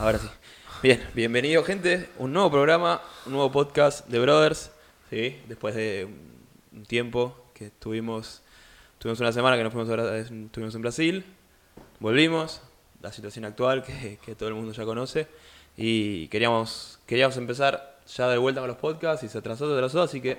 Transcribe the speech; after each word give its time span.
Ahora 0.00 0.18
sí. 0.18 0.28
Bien, 0.82 1.06
bienvenido 1.14 1.62
gente, 1.62 2.08
un 2.16 2.32
nuevo 2.32 2.50
programa, 2.50 3.02
un 3.26 3.32
nuevo 3.32 3.52
podcast 3.52 4.08
de 4.08 4.18
Brothers, 4.18 4.70
¿sí? 5.10 5.38
Después 5.46 5.74
de 5.74 6.08
un 6.72 6.86
tiempo 6.86 7.36
que 7.52 7.66
estuvimos, 7.66 8.40
tuvimos 8.98 9.20
una 9.20 9.30
semana 9.30 9.58
que 9.58 9.62
nos 9.62 9.74
fuimos 9.74 9.90
a, 9.90 10.16
estuvimos 10.16 10.74
en 10.74 10.80
Brasil, 10.80 11.24
volvimos, 11.98 12.62
la 13.02 13.12
situación 13.12 13.44
actual 13.44 13.82
que, 13.82 14.18
que 14.24 14.34
todo 14.34 14.48
el 14.48 14.54
mundo 14.54 14.72
ya 14.72 14.86
conoce, 14.86 15.26
y 15.76 16.28
queríamos, 16.28 16.98
queríamos 17.04 17.36
empezar 17.36 17.98
ya 18.16 18.26
de 18.28 18.38
vuelta 18.38 18.62
con 18.62 18.68
los 18.68 18.78
podcasts 18.78 19.22
y 19.22 19.28
se 19.28 19.36
atrasó, 19.36 19.68
se 19.68 19.74
atrasó, 19.74 20.00
así 20.00 20.22
que 20.22 20.38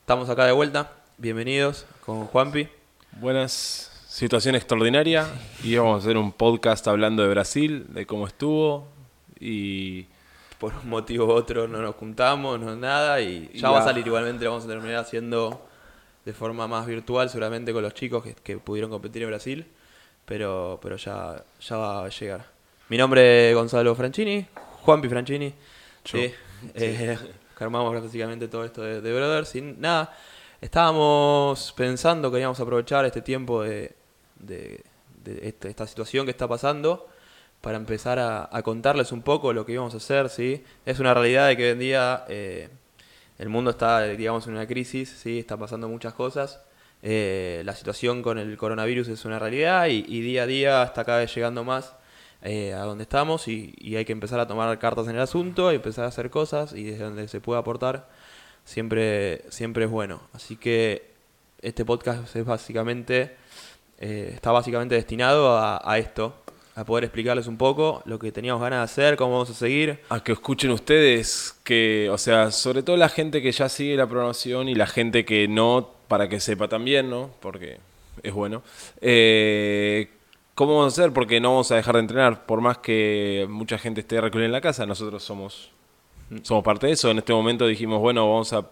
estamos 0.00 0.28
acá 0.28 0.44
de 0.44 0.52
vuelta. 0.52 0.92
Bienvenidos 1.16 1.86
con 2.04 2.26
Juanpi. 2.26 2.68
Buenas, 3.12 3.89
situación 4.10 4.56
extraordinaria 4.56 5.28
y 5.62 5.76
vamos 5.76 5.94
a 5.94 5.98
hacer 6.04 6.16
un 6.16 6.32
podcast 6.32 6.88
hablando 6.88 7.22
de 7.22 7.28
Brasil, 7.28 7.86
de 7.90 8.06
cómo 8.06 8.26
estuvo 8.26 8.88
y 9.38 10.06
por 10.58 10.74
un 10.74 10.90
motivo 10.90 11.26
u 11.26 11.30
otro 11.30 11.68
no 11.68 11.80
nos 11.80 11.94
juntamos, 11.94 12.58
no 12.58 12.74
nada 12.74 13.20
y 13.20 13.48
ya 13.54 13.68
Y 13.68 13.72
va 13.72 13.78
a 13.78 13.84
salir 13.84 14.04
igualmente, 14.04 14.44
lo 14.44 14.50
vamos 14.50 14.64
a 14.64 14.68
terminar 14.68 14.96
haciendo 14.96 15.64
de 16.24 16.32
forma 16.32 16.66
más 16.66 16.86
virtual 16.86 17.30
seguramente 17.30 17.72
con 17.72 17.84
los 17.84 17.94
chicos 17.94 18.24
que, 18.24 18.34
que 18.34 18.58
pudieron 18.58 18.90
competir 18.90 19.22
en 19.22 19.28
Brasil, 19.28 19.64
pero, 20.24 20.80
pero 20.82 20.96
ya, 20.96 21.44
ya 21.60 21.76
va 21.76 22.04
a 22.04 22.08
llegar. 22.08 22.46
Mi 22.88 22.98
nombre 22.98 23.50
es 23.50 23.54
Gonzalo 23.54 23.94
Franchini, 23.94 24.44
Juanpi 24.82 25.08
Franchini. 25.08 25.54
Yo. 26.04 26.18
Sí, 26.18 26.34
eh, 26.74 27.16
armamos 27.60 28.02
básicamente 28.02 28.48
todo 28.48 28.64
esto 28.64 28.82
de, 28.82 29.00
de 29.00 29.14
Brothers 29.14 29.54
y 29.54 29.62
nada, 29.62 30.12
estábamos 30.60 31.72
pensando 31.76 32.28
que 32.28 32.34
queríamos 32.34 32.58
aprovechar 32.58 33.04
este 33.04 33.22
tiempo 33.22 33.62
de, 33.62 33.99
de- 34.40 34.82
esta 35.62 35.86
situación 35.86 36.24
que 36.24 36.30
está 36.30 36.48
pasando 36.48 37.06
para 37.60 37.76
empezar 37.76 38.18
a, 38.18 38.48
contarles 38.62 39.12
un 39.12 39.20
poco 39.22 39.52
lo 39.52 39.66
que 39.66 39.72
íbamos 39.72 39.92
a 39.94 39.98
hacer, 39.98 40.30
¿sí? 40.30 40.64
Es 40.86 40.98
una 40.98 41.12
realidad 41.12 41.48
de 41.48 41.56
que 41.56 41.64
hoy 41.64 41.70
en 41.70 41.78
día 41.78 42.24
eh, 42.28 42.68
el 43.38 43.48
mundo 43.50 43.70
está, 43.70 44.02
digamos, 44.04 44.46
en 44.46 44.54
una 44.54 44.66
crisis, 44.66 45.10
¿sí? 45.10 45.38
Está 45.38 45.56
pasando 45.58 45.88
muchas 45.88 46.14
cosas. 46.14 46.60
Eh, 47.02 47.62
la 47.66 47.74
situación 47.74 48.22
con 48.22 48.38
el 48.38 48.56
coronavirus 48.56 49.08
es 49.08 49.24
una 49.26 49.38
realidad 49.38 49.86
y, 49.88 50.04
y 50.08 50.20
día 50.22 50.44
a 50.44 50.46
día 50.46 50.82
está 50.84 51.04
cada 51.04 51.18
vez 51.18 51.34
llegando 51.34 51.64
más 51.64 51.94
eh, 52.42 52.72
a 52.74 52.80
donde 52.80 53.02
estamos 53.02 53.48
y, 53.48 53.74
y 53.78 53.96
hay 53.96 54.04
que 54.06 54.12
empezar 54.12 54.40
a 54.40 54.46
tomar 54.46 54.78
cartas 54.78 55.06
en 55.08 55.16
el 55.16 55.20
asunto 55.22 55.72
y 55.72 55.76
empezar 55.76 56.04
a 56.06 56.08
hacer 56.08 56.30
cosas 56.30 56.72
y 56.74 56.84
desde 56.84 57.04
donde 57.04 57.28
se 57.28 57.40
pueda 57.40 57.60
aportar 57.60 58.08
siempre, 58.64 59.44
siempre 59.50 59.84
es 59.84 59.90
bueno. 59.90 60.22
Así 60.32 60.56
que 60.56 61.10
este 61.62 61.84
podcast 61.84 62.34
es 62.34 62.44
básicamente, 62.44 63.36
eh, 64.00 64.32
está 64.34 64.50
básicamente 64.50 64.94
destinado 64.94 65.56
a, 65.56 65.80
a 65.84 65.98
esto, 65.98 66.34
a 66.74 66.84
poder 66.84 67.04
explicarles 67.04 67.46
un 67.46 67.56
poco 67.56 68.02
lo 68.06 68.18
que 68.18 68.32
teníamos 68.32 68.62
ganas 68.62 68.78
de 68.78 68.84
hacer, 68.84 69.16
cómo 69.16 69.32
vamos 69.32 69.50
a 69.50 69.54
seguir. 69.54 70.00
a 70.08 70.22
que 70.22 70.32
escuchen 70.32 70.70
ustedes 70.70 71.54
que, 71.64 72.08
o 72.10 72.18
sea, 72.18 72.50
sobre 72.50 72.82
todo 72.82 72.96
la 72.96 73.08
gente 73.08 73.42
que 73.42 73.52
ya 73.52 73.68
sigue 73.68 73.96
la 73.96 74.06
programación 74.06 74.68
y 74.68 74.74
la 74.74 74.86
gente 74.86 75.24
que 75.24 75.46
no, 75.48 75.90
para 76.08 76.28
que 76.28 76.40
sepa 76.40 76.68
también, 76.68 77.10
¿no? 77.10 77.30
Porque 77.40 77.78
es 78.22 78.32
bueno. 78.32 78.62
Eh, 79.00 80.08
¿Cómo 80.54 80.76
vamos 80.78 80.98
a 80.98 81.02
hacer? 81.02 81.12
Porque 81.12 81.40
no 81.40 81.50
vamos 81.50 81.70
a 81.70 81.76
dejar 81.76 81.94
de 81.94 82.00
entrenar, 82.00 82.46
por 82.46 82.60
más 82.60 82.78
que 82.78 83.46
mucha 83.48 83.78
gente 83.78 84.00
esté 84.00 84.20
recluida 84.20 84.46
en 84.46 84.52
la 84.52 84.60
casa, 84.60 84.86
nosotros 84.86 85.22
somos, 85.22 85.70
somos 86.42 86.64
parte 86.64 86.86
de 86.86 86.92
eso. 86.92 87.10
En 87.10 87.18
este 87.18 87.32
momento 87.32 87.66
dijimos, 87.66 88.00
bueno, 88.00 88.28
vamos 88.28 88.52
a 88.52 88.66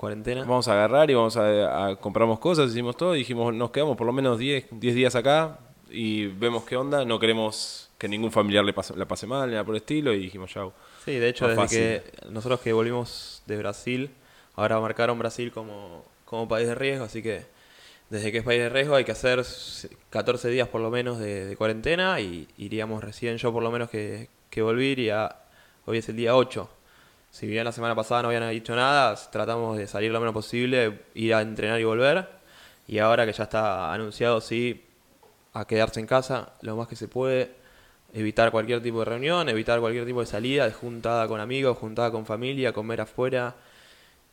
Cuarentena. 0.00 0.44
Vamos 0.44 0.66
a 0.66 0.72
agarrar 0.72 1.10
y 1.10 1.14
vamos 1.14 1.36
a, 1.36 1.88
a 1.88 1.96
compramos 1.96 2.38
cosas, 2.38 2.70
hicimos 2.70 2.96
todo 2.96 3.14
y 3.14 3.18
dijimos, 3.18 3.52
nos 3.52 3.70
quedamos 3.70 3.98
por 3.98 4.06
lo 4.06 4.14
menos 4.14 4.38
10, 4.38 4.68
10 4.70 4.94
días 4.94 5.14
acá 5.14 5.58
y 5.90 6.28
vemos 6.28 6.64
qué 6.64 6.74
onda, 6.74 7.04
no 7.04 7.18
queremos 7.18 7.90
que 7.98 8.08
ningún 8.08 8.32
familiar 8.32 8.64
le 8.64 8.72
pase, 8.72 8.96
la 8.96 9.04
pase 9.04 9.26
mal, 9.26 9.50
nada 9.50 9.62
por 9.62 9.74
el 9.74 9.82
estilo 9.82 10.14
y 10.14 10.20
dijimos, 10.20 10.50
chau. 10.52 10.72
Sí, 11.04 11.18
de 11.18 11.28
hecho, 11.28 11.46
desde 11.48 11.68
que 11.68 12.02
nosotros 12.30 12.60
que 12.60 12.72
volvimos 12.72 13.42
de 13.44 13.58
Brasil, 13.58 14.08
ahora 14.54 14.80
marcaron 14.80 15.18
Brasil 15.18 15.52
como, 15.52 16.02
como 16.24 16.48
país 16.48 16.66
de 16.66 16.74
riesgo, 16.74 17.04
así 17.04 17.22
que 17.22 17.44
desde 18.08 18.32
que 18.32 18.38
es 18.38 18.44
país 18.44 18.58
de 18.58 18.70
riesgo 18.70 18.94
hay 18.94 19.04
que 19.04 19.12
hacer 19.12 19.44
14 20.08 20.48
días 20.48 20.68
por 20.68 20.80
lo 20.80 20.90
menos 20.90 21.18
de, 21.18 21.44
de 21.44 21.56
cuarentena 21.58 22.18
y 22.20 22.48
iríamos 22.56 23.04
recién 23.04 23.36
yo 23.36 23.52
por 23.52 23.62
lo 23.62 23.70
menos 23.70 23.90
que, 23.90 24.30
que 24.48 24.62
volví, 24.62 24.86
iría, 24.86 25.36
hoy 25.84 25.98
es 25.98 26.08
el 26.08 26.16
día 26.16 26.34
8. 26.34 26.70
Si 27.30 27.46
bien 27.46 27.64
la 27.64 27.72
semana 27.72 27.94
pasada 27.94 28.22
no 28.22 28.28
habían 28.28 28.48
dicho 28.50 28.74
nada, 28.74 29.14
tratamos 29.30 29.78
de 29.78 29.86
salir 29.86 30.10
lo 30.10 30.18
menos 30.20 30.34
posible, 30.34 31.00
ir 31.14 31.34
a 31.34 31.42
entrenar 31.42 31.80
y 31.80 31.84
volver. 31.84 32.28
Y 32.88 32.98
ahora 32.98 33.24
que 33.24 33.32
ya 33.32 33.44
está 33.44 33.92
anunciado, 33.92 34.40
sí, 34.40 34.84
a 35.52 35.64
quedarse 35.64 36.00
en 36.00 36.06
casa 36.06 36.52
lo 36.62 36.76
más 36.76 36.88
que 36.88 36.96
se 36.96 37.08
puede, 37.08 37.52
evitar 38.12 38.50
cualquier 38.50 38.82
tipo 38.82 39.00
de 39.00 39.04
reunión, 39.04 39.48
evitar 39.48 39.80
cualquier 39.80 40.06
tipo 40.06 40.20
de 40.20 40.26
salida, 40.26 40.64
de 40.66 40.72
juntada 40.72 41.28
con 41.28 41.40
amigos, 41.40 41.78
juntada 41.78 42.10
con 42.10 42.26
familia, 42.26 42.72
comer 42.72 43.00
afuera. 43.00 43.54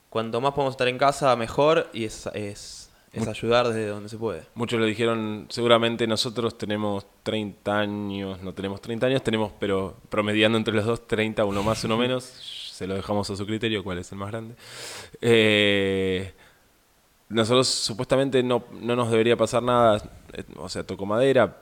Cuanto 0.09 0.41
más 0.41 0.53
podemos 0.53 0.73
estar 0.73 0.87
en 0.87 0.97
casa, 0.97 1.35
mejor 1.35 1.89
y 1.93 2.05
es, 2.05 2.27
es, 2.33 2.89
es 3.11 3.27
ayudar 3.27 3.67
desde 3.67 3.87
donde 3.87 4.09
se 4.09 4.17
puede. 4.17 4.43
Muchos 4.55 4.79
lo 4.79 4.85
dijeron, 4.85 5.47
seguramente 5.49 6.07
nosotros 6.07 6.57
tenemos 6.57 7.05
30 7.23 7.77
años, 7.77 8.41
no 8.41 8.53
tenemos 8.53 8.81
30 8.81 9.07
años, 9.07 9.23
tenemos, 9.23 9.51
pero 9.59 9.95
promediando 10.09 10.57
entre 10.57 10.73
los 10.73 10.85
dos, 10.85 11.07
30, 11.07 11.45
uno 11.45 11.61
más, 11.61 11.83
uno 11.83 11.97
menos, 11.97 12.66
se 12.77 12.87
lo 12.87 12.95
dejamos 12.95 13.29
a 13.29 13.35
su 13.35 13.45
criterio, 13.45 13.83
cuál 13.83 13.97
es 13.99 14.11
el 14.11 14.17
más 14.19 14.29
grande. 14.31 14.55
Eh, 15.21 16.33
nosotros 17.29 17.67
supuestamente 17.67 18.43
no, 18.43 18.63
no 18.81 18.95
nos 18.95 19.11
debería 19.11 19.35
pasar 19.35 19.63
nada, 19.63 19.97
eh, 20.33 20.43
o 20.57 20.69
sea, 20.69 20.85
toco 20.85 21.05
madera, 21.05 21.57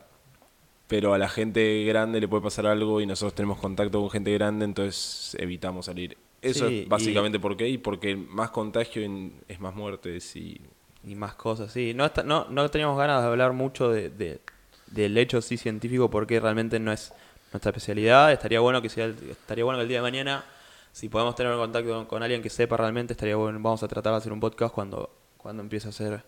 pero 0.88 1.14
a 1.14 1.18
la 1.18 1.30
gente 1.30 1.84
grande 1.86 2.20
le 2.22 2.28
puede 2.28 2.44
pasar 2.44 2.68
algo 2.68 3.02
y 3.02 3.06
nosotros 3.08 3.36
tenemos 3.36 3.60
contacto 3.60 4.00
con 4.02 4.12
gente 4.12 4.34
grande, 4.34 4.66
entonces 4.66 5.36
evitamos 5.40 5.88
salir. 5.88 6.18
Eso 6.42 6.68
Sí, 6.70 6.82
es 6.84 6.90
básicamente 6.90 7.40
por 7.40 7.58
qué, 7.58 7.70
y 7.70 7.78
porque 7.80 8.16
más 8.16 8.52
contagio 8.52 9.02
es 9.48 9.60
más 9.60 9.76
muertes 9.76 10.36
y 10.36 10.62
Y 11.04 11.16
más 11.16 11.36
cosas, 11.36 11.72
sí. 11.72 11.94
No, 11.94 12.06
está- 12.06 12.24
no, 12.24 12.46
no 12.50 12.70
teníamos 12.70 12.98
ganas 12.98 13.22
de 13.22 13.28
hablar 13.28 13.54
mucho 13.54 13.90
de, 13.90 14.10
de- 14.10 14.40
del 14.88 15.18
hecho 15.18 15.42
sí 15.42 15.58
científico 15.58 16.10
porque 16.10 16.40
realmente 16.40 16.80
no 16.80 16.92
es 16.92 17.14
nuestra 17.52 17.70
especialidad. 17.72 18.32
Estaría 18.32 18.60
bueno 18.60 18.82
que 18.82 18.90
sea 18.90 19.08
estaría 19.08 19.64
bueno 19.64 19.78
que 19.80 19.84
el 19.84 19.90
día 19.90 19.98
de 20.00 20.02
mañana, 20.04 20.46
si 20.96 21.10
podemos 21.10 21.36
tener 21.36 21.54
contacto 21.58 21.90
con, 21.94 22.06
con 22.06 22.24
alguien 22.24 22.42
que 22.42 22.50
sepa 22.50 22.78
realmente, 22.78 23.12
estaría 23.12 23.36
bueno. 23.36 23.60
Vamos 23.62 23.84
a 23.84 23.88
tratar 23.90 24.14
de 24.14 24.18
hacer 24.20 24.32
un 24.32 24.40
podcast 24.40 24.74
cuando, 24.74 25.10
cuando 25.36 25.62
empiece 25.62 25.90
a 25.90 25.92
ser 25.92 26.14
un 26.14 26.22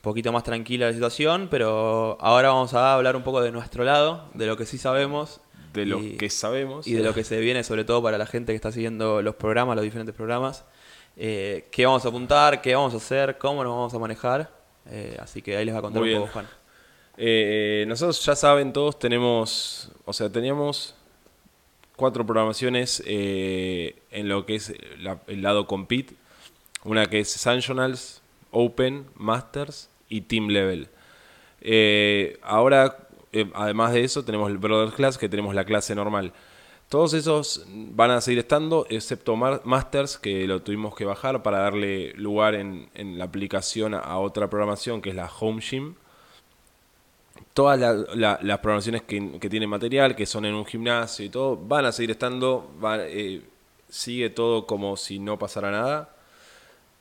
poquito 0.00 0.32
más 0.32 0.44
tranquila 0.44 0.86
la 0.86 0.94
situación, 0.94 1.48
pero 1.50 2.16
ahora 2.18 2.48
vamos 2.48 2.72
a 2.72 2.94
hablar 2.94 3.16
un 3.16 3.22
poco 3.22 3.42
de 3.42 3.52
nuestro 3.52 3.84
lado, 3.84 4.30
de 4.32 4.46
lo 4.46 4.56
que 4.56 4.64
sí 4.64 4.78
sabemos. 4.78 5.42
de 5.74 5.84
lo 5.84 5.98
y- 6.00 6.16
que 6.16 6.30
sabemos. 6.30 6.86
y 6.86 6.94
de 6.94 7.02
lo 7.02 7.12
que 7.12 7.22
se 7.22 7.38
viene, 7.40 7.64
sobre 7.64 7.84
todo 7.84 8.02
para 8.02 8.16
la 8.16 8.24
gente 8.24 8.52
que 8.52 8.56
está 8.56 8.72
siguiendo 8.72 9.20
los 9.20 9.34
programas, 9.34 9.76
los 9.76 9.84
diferentes 9.84 10.14
programas. 10.14 10.64
Eh, 11.18 11.68
¿Qué 11.70 11.84
vamos 11.84 12.02
a 12.06 12.08
apuntar? 12.08 12.62
¿Qué 12.62 12.74
vamos 12.74 12.94
a 12.94 12.96
hacer? 12.96 13.36
¿Cómo 13.36 13.62
nos 13.62 13.74
vamos 13.74 13.92
a 13.94 13.98
manejar? 13.98 14.50
Eh, 14.86 15.18
así 15.20 15.42
que 15.42 15.54
ahí 15.58 15.66
les 15.66 15.74
va 15.74 15.80
a 15.80 15.82
contar 15.82 16.00
Muy 16.00 16.08
un 16.14 16.14
bien. 16.16 16.22
poco 16.22 16.32
Juan. 16.32 16.48
Eh, 17.18 17.84
nosotros 17.86 18.24
ya 18.24 18.34
saben 18.34 18.72
todos, 18.72 18.98
tenemos, 18.98 19.92
o 20.06 20.14
sea, 20.14 20.30
teníamos 20.30 20.94
cuatro 21.96 22.26
programaciones 22.26 23.02
eh, 23.06 23.96
en 24.10 24.28
lo 24.28 24.46
que 24.46 24.56
es 24.56 24.74
el 25.26 25.42
lado 25.42 25.66
compete. 25.66 26.14
Una 26.84 27.06
que 27.06 27.20
es 27.20 27.30
Sanctionals, 27.30 28.22
Open, 28.50 29.06
Masters 29.14 29.88
y 30.08 30.22
Team 30.22 30.48
Level. 30.48 30.88
Eh, 31.60 32.38
ahora, 32.42 33.08
eh, 33.32 33.50
además 33.54 33.92
de 33.92 34.04
eso, 34.04 34.24
tenemos 34.24 34.50
el 34.50 34.58
Brothers 34.58 34.94
Class, 34.94 35.18
que 35.18 35.28
tenemos 35.28 35.54
la 35.54 35.64
clase 35.64 35.94
normal. 35.94 36.32
Todos 36.88 37.14
esos 37.14 37.64
van 37.68 38.10
a 38.10 38.20
seguir 38.20 38.40
estando, 38.40 38.86
excepto 38.90 39.36
Masters, 39.36 40.18
que 40.18 40.46
lo 40.46 40.60
tuvimos 40.60 40.94
que 40.94 41.06
bajar 41.06 41.42
para 41.42 41.58
darle 41.58 42.12
lugar 42.14 42.54
en, 42.54 42.90
en 42.94 43.16
la 43.16 43.24
aplicación 43.24 43.94
a 43.94 44.18
otra 44.18 44.50
programación, 44.50 45.00
que 45.00 45.10
es 45.10 45.16
la 45.16 45.30
Home 45.40 45.62
Gym 45.62 45.94
todas 47.54 47.78
la- 47.78 47.94
la- 48.14 48.38
las 48.42 48.58
programaciones 48.60 49.02
que, 49.02 49.38
que 49.40 49.50
tienen 49.50 49.68
material, 49.68 50.16
que 50.16 50.26
son 50.26 50.44
en 50.44 50.54
un 50.54 50.64
gimnasio 50.66 51.24
y 51.24 51.28
todo, 51.28 51.56
van 51.56 51.84
a 51.86 51.92
seguir 51.92 52.10
estando, 52.12 52.70
va- 52.82 52.98
eh, 53.06 53.42
sigue 53.88 54.30
todo 54.30 54.66
como 54.66 54.96
si 54.96 55.18
no 55.18 55.38
pasara 55.38 55.70
nada, 55.70 56.14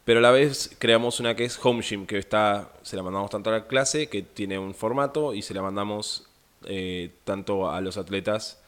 pero 0.03 0.19
a 0.19 0.21
la 0.21 0.31
vez 0.31 0.75
creamos 0.80 1.19
una 1.19 1.36
que 1.36 1.45
es 1.45 1.59
Home 1.63 1.81
Gym, 1.83 2.06
que 2.06 2.18
está, 2.18 2.69
se 2.81 2.95
la 2.98 3.03
mandamos 3.03 3.30
tanto 3.30 3.50
a 3.50 3.53
la 3.53 3.68
clase, 3.68 4.07
que 4.09 4.24
tiene 4.24 4.57
un 4.59 4.74
formato, 4.74 5.33
y 5.33 5.42
se 5.42 5.53
la 5.53 5.62
mandamos 5.62 6.27
eh, 6.65 7.12
tanto 7.24 7.69
a 7.71 7.80
los 7.81 7.97
atletas, 7.97 8.59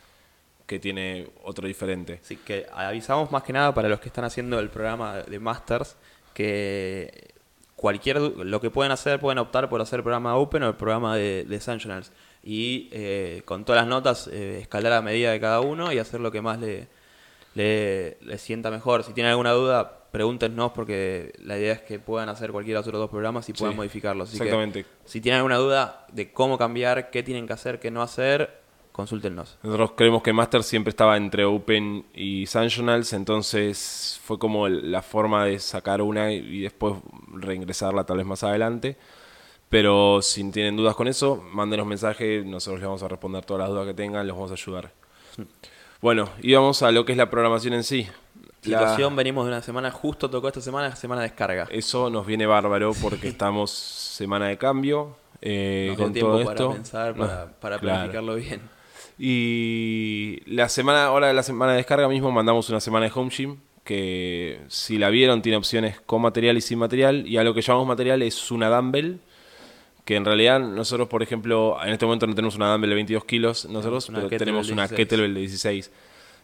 que 0.66 0.80
tiene 0.80 1.28
otro 1.44 1.68
diferente. 1.68 2.20
Así 2.24 2.38
que 2.38 2.66
avisamos 2.74 3.30
más 3.32 3.44
que 3.44 3.52
nada 3.54 3.74
para 3.74 3.90
los 3.90 4.00
que 4.00 4.08
están 4.08 4.24
haciendo 4.24 4.60
el 4.60 4.70
programa 4.70 5.18
de 5.18 5.38
Masters 5.40 5.96
que 6.34 7.33
cualquier 7.84 8.22
lo 8.22 8.62
que 8.62 8.70
pueden 8.70 8.94
hacer, 8.94 9.20
pueden 9.20 9.40
optar 9.40 9.68
por 9.68 9.82
hacer 9.82 10.00
el 10.00 10.04
programa 10.04 10.38
Open 10.38 10.64
o 10.64 10.70
el 10.70 10.76
programa 10.76 11.18
de, 11.18 11.44
de 11.44 11.60
Sanctionals. 11.60 12.14
Y 12.42 12.88
eh, 12.94 13.42
con 13.44 13.66
todas 13.66 13.82
las 13.82 13.90
notas, 13.90 14.30
eh, 14.32 14.60
escalar 14.62 14.94
a 14.94 15.02
medida 15.02 15.34
de 15.34 15.42
cada 15.42 15.60
uno 15.60 15.92
y 15.92 16.00
hacer 16.00 16.22
lo 16.22 16.32
que 16.32 16.42
más 16.42 16.62
le, 16.62 16.88
le, 17.56 18.16
le 18.22 18.38
sienta 18.38 18.72
mejor. 18.72 19.04
Si 19.04 19.12
tienen 19.12 19.32
alguna 19.32 19.52
duda, 19.52 20.06
pregúntenos 20.12 20.72
porque 20.72 21.34
la 21.44 21.58
idea 21.58 21.74
es 21.74 21.82
que 21.82 22.00
puedan 22.00 22.30
hacer 22.30 22.54
cualquiera 22.54 22.78
de 22.78 22.84
los 22.84 22.88
otros 22.88 23.02
dos 23.02 23.10
programas 23.10 23.50
y 23.50 23.52
puedan 23.52 23.74
Sí, 23.74 23.78
modificarlos. 23.78 24.30
Así 24.30 24.38
que 24.38 24.46
Exactamente. 24.46 24.86
si 25.04 25.20
tienen 25.20 25.40
alguna 25.40 25.58
duda 25.58 26.08
de 26.10 26.32
cómo 26.32 26.58
cambiar, 26.58 27.10
qué 27.10 27.22
tienen 27.22 27.46
que 27.48 27.52
hacer, 27.52 27.82
qué 27.82 27.92
no 27.92 28.02
hacer, 28.02 28.63
consúltenos. 28.94 29.58
Nosotros 29.64 29.92
creemos 29.98 30.24
que 30.24 30.32
Master 30.32 30.64
siempre 30.64 30.92
estaba 30.92 31.18
entre 31.18 31.44
Open 31.44 32.06
y 32.14 32.46
Sanctionals, 32.46 33.12
entonces 33.12 34.22
fue 34.24 34.40
como 34.40 34.70
la 34.70 35.02
forma 35.02 35.44
de 35.46 35.60
sacar 35.60 36.02
una 36.02 36.32
y- 36.32 36.62
después 36.62 36.96
reingresarla 37.34 38.06
tal 38.06 38.18
vez 38.18 38.26
más 38.26 38.44
adelante. 38.44 38.96
Pero 39.70 40.22
si 40.22 40.50
tienen 40.52 40.78
dudas 40.78 40.96
con 40.96 41.08
eso, 41.08 41.44
mándenos 41.52 41.86
mensaje, 41.88 42.44
nosotros 42.46 42.80
les 42.80 42.86
vamos 42.88 43.04
a 43.04 43.08
responder 43.08 43.44
todas 43.44 43.62
las 43.62 43.70
dudas 43.70 43.88
que 43.88 43.94
tengan, 43.96 44.26
les 44.26 44.36
vamos 44.36 44.52
a 44.52 44.54
ayudar. 44.54 44.92
Bueno, 46.02 46.30
y 46.42 46.54
vamos 46.54 46.84
a 46.84 46.92
lo 46.92 47.06
que 47.06 47.14
es 47.14 47.18
la 47.18 47.30
programación 47.30 47.74
en 47.74 47.84
sí. 47.84 48.08
La- 48.66 48.80
Situación, 48.80 49.16
venimos 49.16 49.46
de 49.46 49.52
una 49.52 49.62
semana, 49.62 49.90
justo 49.92 50.30
tocó 50.30 50.48
esta 50.48 50.62
semana, 50.62 50.96
semana 50.96 51.22
de 51.22 51.28
descarga. 51.30 51.68
eso 51.72 52.10
nos 52.10 52.26
viene 52.26 52.46
bárbaro 52.46 52.94
porque 53.02 53.28
estamos 53.30 53.72
semana 53.72 54.48
de 54.48 54.58
cambio. 54.58 55.16
eh, 55.42 55.88
Nos 55.90 55.98
dio 55.98 56.06
con 56.06 56.14
tiempo 56.14 56.32
todo 56.34 56.46
para 56.46 56.52
esto. 56.60 56.72
pensar, 56.72 57.16
para, 57.16 57.52
para 57.60 57.80
Claro. 57.80 57.80
planificarlo 58.12 58.36
bien. 58.36 58.62
Y 59.26 60.42
la 60.48 60.68
semana, 60.68 61.06
ahora 61.06 61.28
de 61.28 61.34
la 61.34 61.44
semana 61.44 61.72
de 61.72 61.78
descarga 61.78 62.10
mismo 62.10 62.30
mandamos 62.30 62.70
una 62.70 62.82
semana 62.82 63.06
de 63.06 63.12
home 63.16 63.30
gym 63.30 63.56
que 63.86 64.60
si 64.68 64.98
la 64.98 65.10
vieron 65.10 65.42
tiene 65.42 65.58
opciones 65.58 66.02
con 66.02 66.22
material 66.22 66.58
y 66.58 66.62
sin 66.62 66.78
material 66.80 67.26
y 67.26 67.38
a 67.38 67.44
lo 67.46 67.54
que 67.54 67.62
llamamos 67.62 67.88
material 67.88 68.22
es 68.22 68.52
una 68.52 68.68
dumbbell 68.70 69.20
que 70.04 70.18
en 70.18 70.26
realidad 70.26 70.60
nosotros 70.60 71.08
por 71.08 71.24
ejemplo 71.24 71.78
en 71.84 71.92
este 71.94 72.06
momento 72.06 72.28
no 72.28 72.36
tenemos 72.36 72.56
una 72.58 72.70
dumbbell 72.72 72.90
de 72.90 72.96
22 72.96 73.24
kilos 73.26 73.66
nosotros 73.66 74.10
una 74.10 74.20
pero 74.20 74.30
kettlebell 74.30 74.46
tenemos 74.46 74.70
una 74.72 74.88
16. 74.88 74.98
kettlebell 74.98 75.34
de 75.34 75.40
16 75.40 75.92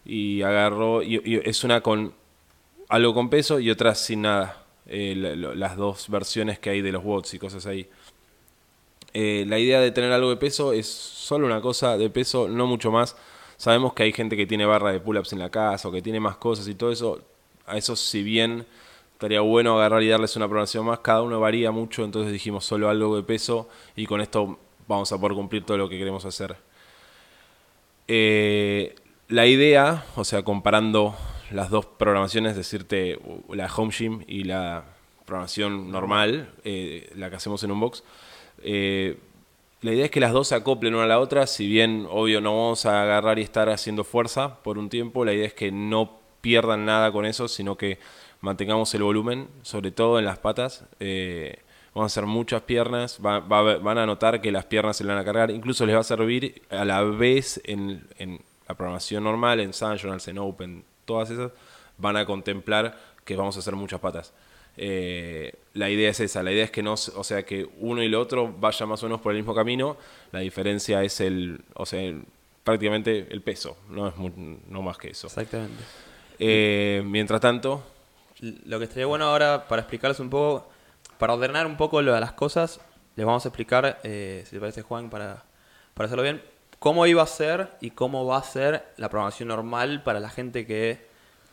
y 0.06 0.42
agarró 0.42 1.04
y, 1.04 1.22
y 1.26 1.36
es 1.44 1.64
una 1.66 1.82
con 1.82 2.14
algo 2.88 3.14
con 3.14 3.30
peso 3.30 3.60
y 3.60 3.70
otra 3.72 3.94
sin 3.94 4.22
nada. 4.22 4.64
Eh, 4.92 5.14
la- 5.16 5.36
las 5.54 5.76
dos 5.78 6.10
versiones 6.10 6.58
que 6.58 6.72
hay 6.72 6.82
de 6.82 6.92
los 6.92 7.04
watts 7.06 7.34
y 7.36 7.40
cosas 7.40 7.66
ahí 7.68 7.88
eh, 9.14 9.46
la 9.48 9.60
idea 9.60 9.80
de 9.80 9.92
tener 9.92 10.12
algo 10.12 10.30
de 10.30 10.38
peso 10.38 10.74
es 10.74 10.88
solo 10.88 11.46
una 11.46 11.62
cosa 11.62 11.98
de 11.98 12.10
peso, 12.10 12.48
no 12.48 12.68
mucho 12.68 12.92
más. 12.92 13.16
Sabemos 13.58 13.94
que 13.94 14.04
hay 14.04 14.14
gente 14.14 14.38
que 14.38 14.46
tiene 14.46 14.66
barra 14.66 14.92
de 14.92 15.00
pull-ups 15.00 15.34
en 15.34 15.40
la 15.40 15.50
casa 15.50 15.88
o 15.88 15.92
que 15.92 16.02
tiene 16.02 16.20
más 16.20 16.38
cosas 16.38 16.68
y 16.68 16.76
todo 16.76 16.92
eso. 16.92 17.22
A 17.66 17.78
eso, 17.78 17.96
si 17.96 18.24
bien 18.24 18.66
estaría 19.14 19.42
bueno 19.42 19.78
agarrar 19.78 20.02
y 20.02 20.08
darles 20.08 20.36
una 20.36 20.48
programación 20.48 20.86
más, 20.86 21.00
cada 21.00 21.22
uno 21.22 21.40
varía 21.40 21.72
mucho, 21.72 22.04
entonces 22.04 22.32
dijimos 22.32 22.66
solo 22.66 22.90
algo 22.90 23.16
de 23.16 23.24
peso 23.24 23.68
y 23.96 24.06
con 24.06 24.22
esto 24.22 24.58
vamos 24.88 25.12
a 25.12 25.20
poder 25.20 25.36
cumplir 25.36 25.66
todo 25.66 25.78
lo 25.78 25.90
que 25.90 25.98
queremos 25.98 26.26
hacer. 26.26 26.56
Eh, 28.08 28.96
la 29.28 29.46
idea, 29.46 30.06
o 30.16 30.24
sea, 30.24 30.44
comparando 30.44 31.16
las 31.52 31.70
dos 31.70 31.86
programaciones, 31.86 32.56
decirte 32.56 33.20
la 33.50 33.72
home 33.72 33.92
gym 33.92 34.24
y 34.28 34.46
la 34.46 34.86
programación 35.26 35.92
normal, 35.92 36.52
eh, 36.64 37.12
la 37.16 37.30
que 37.30 37.36
hacemos 37.36 37.64
en 37.64 37.72
un 37.72 37.80
box, 37.80 38.04
eh, 38.64 39.18
la 39.82 39.94
idea 39.94 40.06
es 40.06 40.12
que 40.12 40.20
las 40.20 40.34
dos 40.34 40.50
se 40.50 40.56
acoplen 40.56 40.94
una 40.94 41.06
a 41.06 41.08
la 41.08 41.20
otra, 41.20 41.48
si 41.48 41.68
bien 41.68 42.06
obvio 42.10 42.42
no 42.42 42.52
vamos 42.56 42.86
a 42.86 43.02
agarrar 43.04 43.40
y 43.40 43.44
estar 43.44 43.70
haciendo 43.70 44.04
fuerza 44.04 44.62
por 44.62 44.78
un 44.78 44.90
tiempo, 44.90 45.24
la 45.24 45.34
idea 45.34 45.48
es 45.48 45.54
que 45.54 45.72
no 45.72 46.20
pierdan 46.42 46.86
nada 46.86 47.12
con 47.12 47.26
eso, 47.26 47.48
sino 47.48 47.78
que 47.78 48.00
mantengamos 48.42 48.94
el 48.94 49.04
volumen, 49.04 49.48
sobre 49.62 49.92
todo 49.92 50.20
en 50.20 50.26
las 50.26 50.38
patas. 50.38 50.86
Eh, 51.00 51.60
vamos 51.94 52.12
a 52.12 52.14
hacer 52.14 52.26
muchas 52.26 52.62
piernas, 52.64 53.20
van 53.22 53.98
a 53.98 54.06
notar 54.06 54.42
que 54.42 54.52
las 54.52 54.66
piernas 54.66 54.98
se 54.98 55.04
le 55.04 55.14
van 55.14 55.22
a 55.22 55.26
cargar, 55.26 55.52
incluso 55.52 55.86
les 55.86 55.96
va 55.96 56.02
a 56.02 56.04
servir 56.04 56.62
a 56.70 56.86
la 56.86 57.02
vez 57.04 57.62
en, 57.66 58.08
la 58.68 58.76
programación 58.76 59.24
normal, 59.24 59.60
en 59.60 59.74
Sanctionals, 59.74 60.28
en 60.28 60.38
Open, 60.38 60.84
todas 61.06 61.30
esas, 61.32 61.52
van 61.98 62.18
a 62.18 62.26
contemplar 62.26 62.98
que 63.26 63.36
vamos 63.36 63.56
a 63.56 63.60
hacer 63.60 63.76
muchas 63.76 64.00
patas. 64.00 64.34
Eh, 64.82 65.54
la 65.74 65.90
idea 65.90 66.10
es 66.10 66.22
esa, 66.22 66.42
la 66.42 66.54
idea 66.54 66.64
es 66.64 66.72
que 66.72 66.82
no, 66.82 66.94
o 66.94 67.24
sea, 67.24 67.44
que 67.44 67.68
uno 67.80 68.02
y 68.02 68.08
lo 68.08 68.22
otro 68.22 68.48
vayan 68.60 68.88
más 68.88 69.04
o 69.04 69.08
menos 69.08 69.20
por 69.20 69.34
el 69.34 69.38
mismo 69.40 69.54
camino, 69.54 69.98
la 70.32 70.40
diferencia 70.40 71.04
es 71.04 71.20
el, 71.20 71.62
o 71.74 71.86
sea, 71.86 72.02
el- 72.02 72.24
prácticamente 72.64 73.28
el 73.30 73.42
peso, 73.42 73.78
no 73.90 74.08
es 74.08 74.14
no 74.68 74.82
más 74.82 74.98
que 74.98 75.10
eso. 75.10 75.28
Exactamente. 75.28 75.84
Eh, 76.40 77.02
mientras 77.06 77.42
tanto, 77.42 77.84
Lo 78.42 78.78
que 78.80 78.86
estaría 78.86 79.06
bueno 79.06 79.26
ahora 79.26 79.68
para 79.68 79.82
explicarles 79.82 80.22
un 80.22 80.30
poco, 80.30 80.70
para 81.18 81.34
ordenar 81.34 81.66
un 81.68 81.76
poco 81.76 82.02
lo 82.02 82.14
de 82.14 82.22
las 82.22 82.32
cosas, 82.32 82.80
les 83.18 83.26
vamos 83.26 83.44
a 83.46 83.50
explicar, 83.50 84.00
eh, 84.06 84.44
si 84.46 84.52
te 84.52 84.60
parece 84.62 84.82
Juan, 84.82 85.10
para, 85.10 85.44
para 85.94 86.06
hacerlo 86.06 86.24
bien, 86.24 86.42
cómo 86.80 87.06
iba 87.06 87.22
a 87.22 87.28
ser 87.28 87.68
y 87.82 87.90
cómo 87.92 88.26
va 88.26 88.38
a 88.38 88.44
ser 88.44 88.86
la 88.96 89.10
programación 89.10 89.50
normal 89.50 90.04
para 90.04 90.22
la 90.22 90.30
gente 90.30 90.66
que 90.66 91.09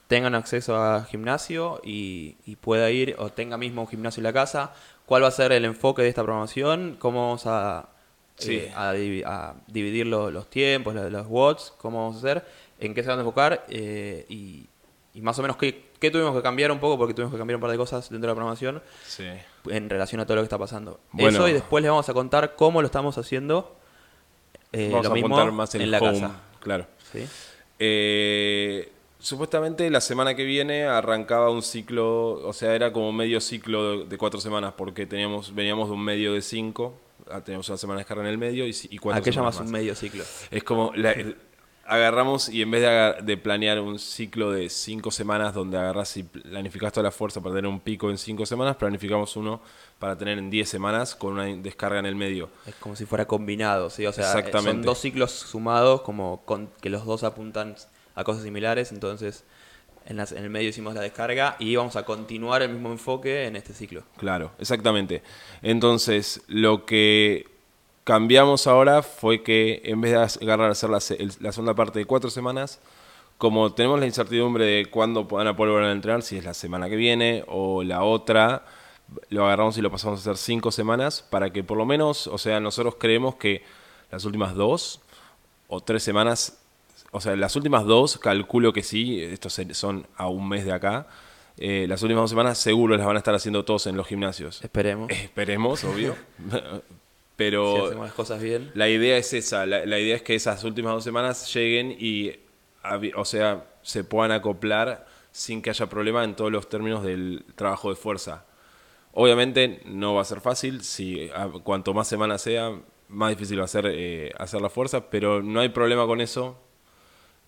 tengan 0.09 0.35
acceso 0.35 0.77
a 0.77 1.05
gimnasio 1.05 1.81
y, 1.85 2.37
y 2.47 2.57
pueda 2.57 2.91
ir 2.91 3.17
o 3.19 3.31
tenga 3.31 3.57
mismo 3.59 3.83
un 3.83 3.89
gimnasio 3.89 4.21
en 4.21 4.25
la 4.25 4.33
casa, 4.33 4.73
cuál 5.07 5.23
va 5.25 5.29
a 5.29 5.33
ser 5.33 5.53
el 5.53 5.65
enfoque 5.65 6.03
de 6.03 6.09
esta 6.09 6.23
programación, 6.23 6.97
cómo 6.99 7.23
vamos 7.27 7.47
a, 7.47 7.89
Sí. 8.39 8.57
eh, 8.57 8.73
a, 8.77 8.93
divi- 8.95 9.25
a 9.25 9.55
dividir 9.67 10.07
lo- 10.07 10.31
los 10.31 10.49
tiempos, 10.51 10.95
los, 10.95 11.11
los 11.11 11.27
watts, 11.29 11.73
cómo 11.79 12.03
vamos 12.03 12.17
a 12.17 12.19
hacer, 12.19 12.45
en 12.79 12.93
qué 12.95 13.03
se 13.03 13.09
van 13.09 13.19
a 13.19 13.23
enfocar 13.23 13.65
eh, 13.71 14.27
y, 14.29 14.67
y 15.15 15.21
más 15.23 15.39
o 15.39 15.43
menos 15.43 15.57
qué, 15.57 15.87
qué 15.99 16.11
tuvimos 16.11 16.37
que 16.37 16.43
cambiar 16.43 16.71
un 16.71 16.79
poco, 16.79 16.99
porque 16.99 17.15
tuvimos 17.15 17.33
que 17.33 17.39
cambiar 17.39 17.57
un 17.57 17.63
par 17.63 17.71
de 17.71 17.79
cosas 17.79 18.11
dentro 18.11 18.27
de 18.29 18.33
la 18.33 18.35
programación 18.35 18.83
en 19.71 19.89
relación 19.89 20.21
a 20.21 20.27
todo 20.27 20.37
lo 20.37 20.43
que 20.43 20.47
está 20.47 20.59
pasando. 20.59 21.01
Bueno. 21.13 21.31
Eso 21.39 21.49
y 21.49 21.53
después 21.55 21.81
les 21.83 21.91
vamos 21.91 22.09
a 22.09 22.13
contar 22.13 22.55
cómo 22.57 22.83
lo 22.83 22.87
estamos 22.87 23.17
haciendo. 23.17 23.75
eh, 24.73 24.91
vamos 24.93 25.07
lo 25.07 25.11
a 25.11 25.15
mismo 25.15 25.53
más 25.53 25.75
en, 25.75 25.91
la 25.91 25.99
home, 25.99 26.13
casa. 26.21 26.41
claro. 26.61 26.87
¿sí? 27.13 27.27
Eh, 27.79 28.93
supuestamente 29.19 29.89
la 29.91 30.01
semana 30.01 30.35
que 30.35 30.45
viene 30.45 30.85
arrancaba 30.85 31.51
un 31.51 31.63
ciclo, 31.63 32.33
o 32.47 32.53
sea, 32.53 32.75
era 32.75 32.93
como 32.93 33.13
medio 33.13 33.41
ciclo 33.41 34.05
de, 34.05 34.19
cuatro 34.19 34.41
semanas, 34.41 34.75
porque 34.77 35.07
teníamos, 35.07 35.55
veníamos 35.55 35.89
de 35.89 35.95
un 35.95 36.05
medio 36.05 36.33
de 36.35 36.43
cinco, 36.43 36.95
ah, 37.31 37.41
teníamos 37.41 37.69
una 37.69 37.79
semana 37.79 37.99
de 37.99 38.03
descarga 38.03 38.23
en 38.25 38.31
el 38.31 38.39
medio 38.39 38.67
y, 38.67 38.99
cuatro 38.99 39.21
¿A 39.21 39.25
qué 39.25 39.33
semanas 39.33 39.55
llamas 39.57 39.67
un 39.67 39.73
medio 39.73 39.95
ciclo? 39.95 40.25
Es 40.51 40.63
como 40.65 40.93
la- 40.95 41.13
el- 41.13 41.37
agarramos 41.89 42.49
y 42.49 42.63
en 42.63 42.71
vez 42.71 42.83
de, 43.25 43.37
planear 43.37 43.81
un 43.81 43.99
ciclo 43.99 44.51
de 44.51 44.69
cinco 44.69 45.11
semanas 45.11 45.55
donde 45.55 45.79
agarras 45.79 46.17
y 46.17 46.25
planificas 46.25 46.93
toda 46.93 47.05
la 47.05 47.11
fuerza 47.11 47.41
para 47.41 47.55
tener 47.55 47.69
un 47.71 47.81
pico 47.81 48.11
en 48.11 48.19
cinco 48.19 48.45
semanas, 48.45 48.77
planificamos 48.77 49.37
uno 49.37 49.61
para 49.99 50.19
tener 50.19 50.37
en 50.39 50.51
10 50.51 50.69
semanas 50.69 51.15
con 51.15 51.35
una 51.35 51.45
descarga 51.45 51.99
en 51.99 52.07
el 52.07 52.17
medio. 52.17 52.51
Es 52.67 52.75
como 52.75 52.97
si 52.97 53.07
fuera 53.07 53.27
combinado, 53.27 53.89
¿sí? 53.89 54.05
O 54.05 54.13
sea, 54.13 54.25
eh, 54.25 54.33
son 54.33 54.39
Exactamente. 54.41 54.87
dos 54.87 54.99
ciclos 54.99 55.31
sumados, 55.31 56.03
como 56.03 56.43
con, 56.45 56.69
que 56.81 56.91
los 56.91 57.07
dos 57.07 57.23
apuntan 57.25 57.77
a 58.17 58.25
cosas 58.25 58.43
similares, 58.43 58.91
entonces 58.91 59.45
en, 60.07 60.17
las- 60.17 60.33
en 60.33 60.43
el 60.43 60.51
medio 60.51 60.69
hicimos 60.71 60.95
la 60.95 61.01
descarga 61.03 61.55
y 61.61 61.77
vamos 61.77 61.95
a 61.97 62.05
continuar 62.05 62.63
el 62.63 62.71
mismo 62.71 62.91
enfoque 62.91 63.45
en 63.47 63.55
este 63.57 63.73
ciclo. 63.73 64.03
Claro, 64.17 64.51
exactamente. 64.59 65.23
Entonces, 65.63 66.43
lo 66.49 66.85
que 66.87 67.47
cambiamos 68.05 68.67
ahora 68.67 69.03
fue 69.03 69.43
que 69.43 69.83
en 69.85 70.01
vez 70.01 70.13
de 70.13 70.45
agarrar 70.47 70.69
a 70.69 70.73
hacer 70.73 70.91
la, 70.91 70.99
la 71.41 71.53
segunda 71.53 71.75
parte 71.75 71.99
de 71.99 72.05
cuatro 72.05 72.31
semanas, 72.31 72.81
como 73.37 73.73
tenemos 73.75 73.99
la 74.01 74.07
incertidumbre 74.07 74.65
de 74.65 74.87
cuándo 74.87 75.25
van 75.25 75.47
a 75.49 75.57
poder 75.57 75.73
volver 75.73 75.89
a 75.91 75.93
entrenar, 75.93 76.23
si 76.23 76.39
es 76.39 76.45
la 76.45 76.55
semana 76.55 76.89
que 76.89 76.97
viene 76.97 77.45
o 77.49 77.83
la 77.83 78.03
otra, 78.05 78.65
lo 79.29 79.45
agarramos 79.45 79.77
y 79.77 79.83
lo 79.83 79.91
pasamos 79.91 80.21
a 80.21 80.23
hacer 80.23 80.37
cinco 80.37 80.71
semanas 80.71 81.23
para 81.29 81.53
que 81.53 81.63
por 81.65 81.77
lo 81.77 81.85
menos, 81.85 82.29
o 82.29 82.39
sea, 82.39 82.61
nosotros 82.61 82.95
creemos 82.99 83.35
que 83.35 83.63
las 84.11 84.25
últimas 84.25 84.55
dos 84.55 85.01
o 85.69 85.81
tres 85.81 86.03
semanas, 86.05 86.59
o 87.17 87.21
sea, 87.23 87.35
las 87.35 87.57
últimas 87.57 87.87
dos, 87.87 88.19
calculo 88.19 88.75
que 88.75 88.83
sí, 88.83 89.23
estos 89.23 89.59
son 89.73 90.07
a 90.17 90.29
un 90.29 90.47
mes 90.51 90.67
de 90.67 90.73
acá, 90.73 91.07
eh, 91.57 91.87
las 91.89 92.03
últimas 92.03 92.25
dos 92.25 92.31
semanas 92.31 92.59
seguro 92.59 92.95
las 92.95 93.07
van 93.07 93.17
a 93.17 93.21
estar 93.21 93.35
haciendo 93.35 93.65
todos 93.65 93.87
en 93.87 93.97
los 93.97 94.07
gimnasios. 94.07 94.63
Esperemos. 94.63 95.11
Esperemos, 95.11 95.83
obvio. 95.85 96.15
si 96.53 96.59
Pero 97.37 97.87
hacemos 97.87 98.05
las 98.05 98.13
cosas 98.13 98.43
bien. 98.43 98.71
la 98.75 98.91
idea 98.91 99.17
es 99.17 99.33
esa, 99.33 99.65
la, 99.65 99.87
la 99.87 99.99
idea 99.99 100.15
es 100.15 100.21
que 100.21 100.35
esas 100.35 100.63
últimas 100.65 100.93
dos 100.93 101.05
semanas 101.05 101.55
lleguen 101.55 101.97
y, 101.99 102.33
o 103.15 103.25
sea, 103.25 103.65
se 103.81 104.05
puedan 104.05 104.33
acoplar 104.33 105.07
sin 105.33 105.63
que 105.63 105.71
haya 105.71 105.87
problema 105.87 106.23
en 106.23 106.37
todos 106.37 106.53
los 106.53 106.69
términos 106.69 107.03
del 107.03 107.47
trabajo 107.55 107.89
de 107.89 107.97
fuerza. 107.97 108.45
Obviamente 109.13 109.81
no 109.87 110.13
va 110.13 110.21
a 110.21 110.27
ser 110.27 110.43
fácil, 110.43 110.83
si 110.83 111.31
cuanto 111.63 111.95
más 111.95 112.09
semanas 112.09 112.43
sea, 112.43 112.79
más 113.09 113.31
difícil 113.31 113.59
va 113.59 113.65
a 113.65 113.69
ser 113.69 113.87
eh, 113.87 114.33
hacer 114.39 114.61
la 114.61 114.69
fuerza, 114.69 115.09
pero 115.09 115.43
no 115.43 115.61
hay 115.61 115.71
problema 115.71 116.07
con 116.07 116.21
eso. 116.21 116.59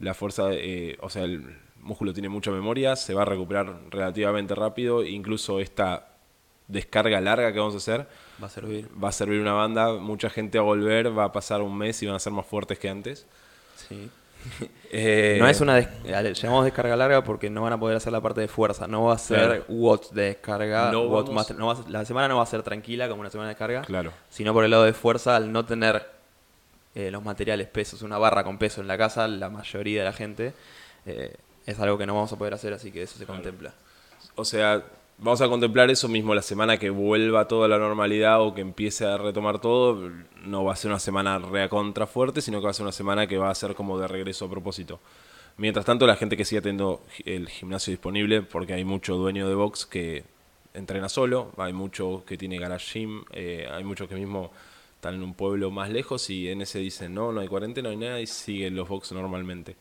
La 0.01 0.15
fuerza, 0.15 0.49
eh, 0.53 0.97
o 1.01 1.11
sea, 1.11 1.25
el 1.25 1.45
músculo 1.81 2.13
tiene 2.13 2.29
mucha 2.29 2.51
memoria, 2.51 2.97
se 2.97 3.15
va 3.15 3.23
a 3.23 3.25
recuperar 3.25 3.81
relativamente 3.91 4.55
rápido, 4.55 5.05
incluso 5.05 5.61
esta 5.61 6.09
descarga 6.67 7.21
larga 7.21 7.53
que 7.53 7.59
vamos 7.59 7.75
a 7.75 7.79
hacer 7.79 8.07
Va 8.43 8.47
a 8.47 8.51
servir. 8.51 8.89
va 9.03 9.09
a 9.09 9.13
servir 9.13 9.41
una 9.41 9.55
banda, 9.55 9.95
mucha 9.95 10.29
gente 10.29 10.59
va 10.59 10.65
a 10.65 10.67
volver, 10.67 11.17
va 11.17 11.25
a 11.25 11.33
pasar 11.33 11.63
un 11.63 11.77
mes 11.77 12.03
y 12.03 12.07
van 12.07 12.17
a 12.17 12.19
ser 12.19 12.33
más 12.33 12.45
fuertes 12.47 12.79
que 12.79 12.89
antes. 12.89 13.27
Sí. 13.77 14.11
Eh, 14.91 15.37
No 15.41 15.49
es 15.49 15.61
una 15.61 15.75
des- 15.75 16.41
llamamos 16.41 16.65
descarga 16.65 16.97
larga 16.97 17.23
porque 17.25 17.51
no 17.51 17.61
van 17.63 17.73
a 17.75 17.79
poder 17.81 17.97
hacer 17.97 18.11
la 18.13 18.21
parte 18.23 18.41
de 18.41 18.49
fuerza. 18.49 18.87
No 18.87 19.05
va 19.05 19.15
a 19.15 19.19
ser 19.19 19.39
Claro. 19.39 19.65
watts 19.69 20.15
de 20.15 20.23
descarga. 20.23 20.91
No 20.93 21.03
watts 21.03 21.29
vamos- 21.29 21.49
más- 21.51 21.59
no 21.59 21.67
va 21.67 21.73
a 21.75 21.77
ser- 21.77 21.91
la 21.91 22.05
semana 22.07 22.29
no 22.29 22.37
va 22.37 22.45
a 22.45 22.47
ser 22.47 22.63
tranquila 22.63 23.09
como 23.09 23.21
una 23.21 23.29
semana 23.31 23.49
de 23.49 23.55
descarga. 23.55 23.83
Claro. 23.83 24.13
Sino 24.31 24.55
por 24.55 24.65
el 24.65 24.71
lado 24.71 24.85
de 24.85 24.95
fuerza, 24.95 25.37
al 25.37 25.53
no 25.53 25.67
tener 25.67 26.07
eh, 26.99 27.13
los 27.13 27.23
materiales 27.23 27.69
pesos, 27.69 28.03
una 28.03 28.19
barra 28.19 28.43
con 28.43 28.59
peso 28.59 28.81
en 28.81 28.89
la 28.89 28.99
casa, 28.99 29.29
la 29.29 29.49
mayoría 29.51 30.01
de 30.01 30.05
la 30.05 30.13
gente, 30.13 30.53
eh, 31.07 31.33
es 31.65 31.79
algo 31.79 31.97
que 31.97 32.07
no 32.07 32.15
vamos 32.17 32.33
a 32.33 32.37
poder 32.37 32.55
hacer, 32.55 32.73
así 32.73 32.91
que 32.91 33.03
eso 33.03 33.17
se 33.17 33.25
contempla. 33.25 33.73
O 34.35 34.45
sea, 34.45 34.83
vamos 35.17 35.41
a 35.41 35.49
contemplar 35.49 35.91
eso 35.91 36.09
mismo 36.09 36.35
la 36.35 36.43
semana 36.43 36.77
que 36.77 36.91
vuelva 36.91 37.47
toda 37.47 37.69
la 37.69 37.79
normalidad 37.79 38.43
o 38.43 38.53
que 38.53 38.63
empiece 38.63 39.07
a 39.07 39.17
retomar 39.17 39.61
todo. 39.61 40.11
No 40.45 40.65
va 40.65 40.73
a 40.73 40.77
ser 40.77 40.91
una 40.91 40.99
semana 40.99 41.39
reacontra 41.39 42.09
fuerte, 42.09 42.41
sino 42.41 42.59
que 42.59 42.65
va 42.65 42.71
a 42.73 42.75
ser 42.75 42.83
una 42.83 42.91
semana 42.91 43.29
que 43.29 43.39
va 43.39 43.49
a 43.49 43.55
ser 43.55 43.77
como 43.77 43.97
de 44.01 44.09
regreso 44.09 44.47
a 44.47 44.51
propósito. 44.51 44.99
Mientras 45.57 45.87
tanto, 45.87 46.05
la 46.05 46.17
gente 46.17 46.37
que 46.37 46.45
sigue 46.45 46.63
teniendo 46.63 47.01
el 47.25 47.49
gimnasio 47.49 47.93
disponible, 47.93 48.43
porque 48.43 48.73
hay 48.73 48.85
mucho 48.85 49.15
dueño 49.15 49.49
de 49.49 49.55
box 49.55 49.87
que 49.87 50.25
entrena 50.75 51.09
solo, 51.09 51.53
hay 51.59 51.73
mucho 51.73 52.25
que 52.27 52.37
tiene 52.37 52.59
garage 52.59 52.99
gym, 52.99 53.23
eh, 53.33 53.69
hay 53.71 53.85
muchos 53.85 54.09
que 54.09 54.17
mismo 54.17 54.51
están 54.99 55.15
en 55.15 55.23
un 55.23 55.35
pueblo 55.35 55.71
más 55.71 55.91
lejos 55.91 56.29
y 56.29 56.49
en 56.49 56.61
ese 56.61 56.81
dicen 56.81 57.15
no, 57.15 57.31
no 57.33 57.41
hay 57.41 57.47
cuarentena, 57.47 57.89
no 57.89 57.91
hay 57.93 57.97
nada 57.97 58.21
y 58.21 58.27
siguen 58.27 58.75
los 58.75 58.89
box 58.89 59.13
normalmente. 59.13 59.77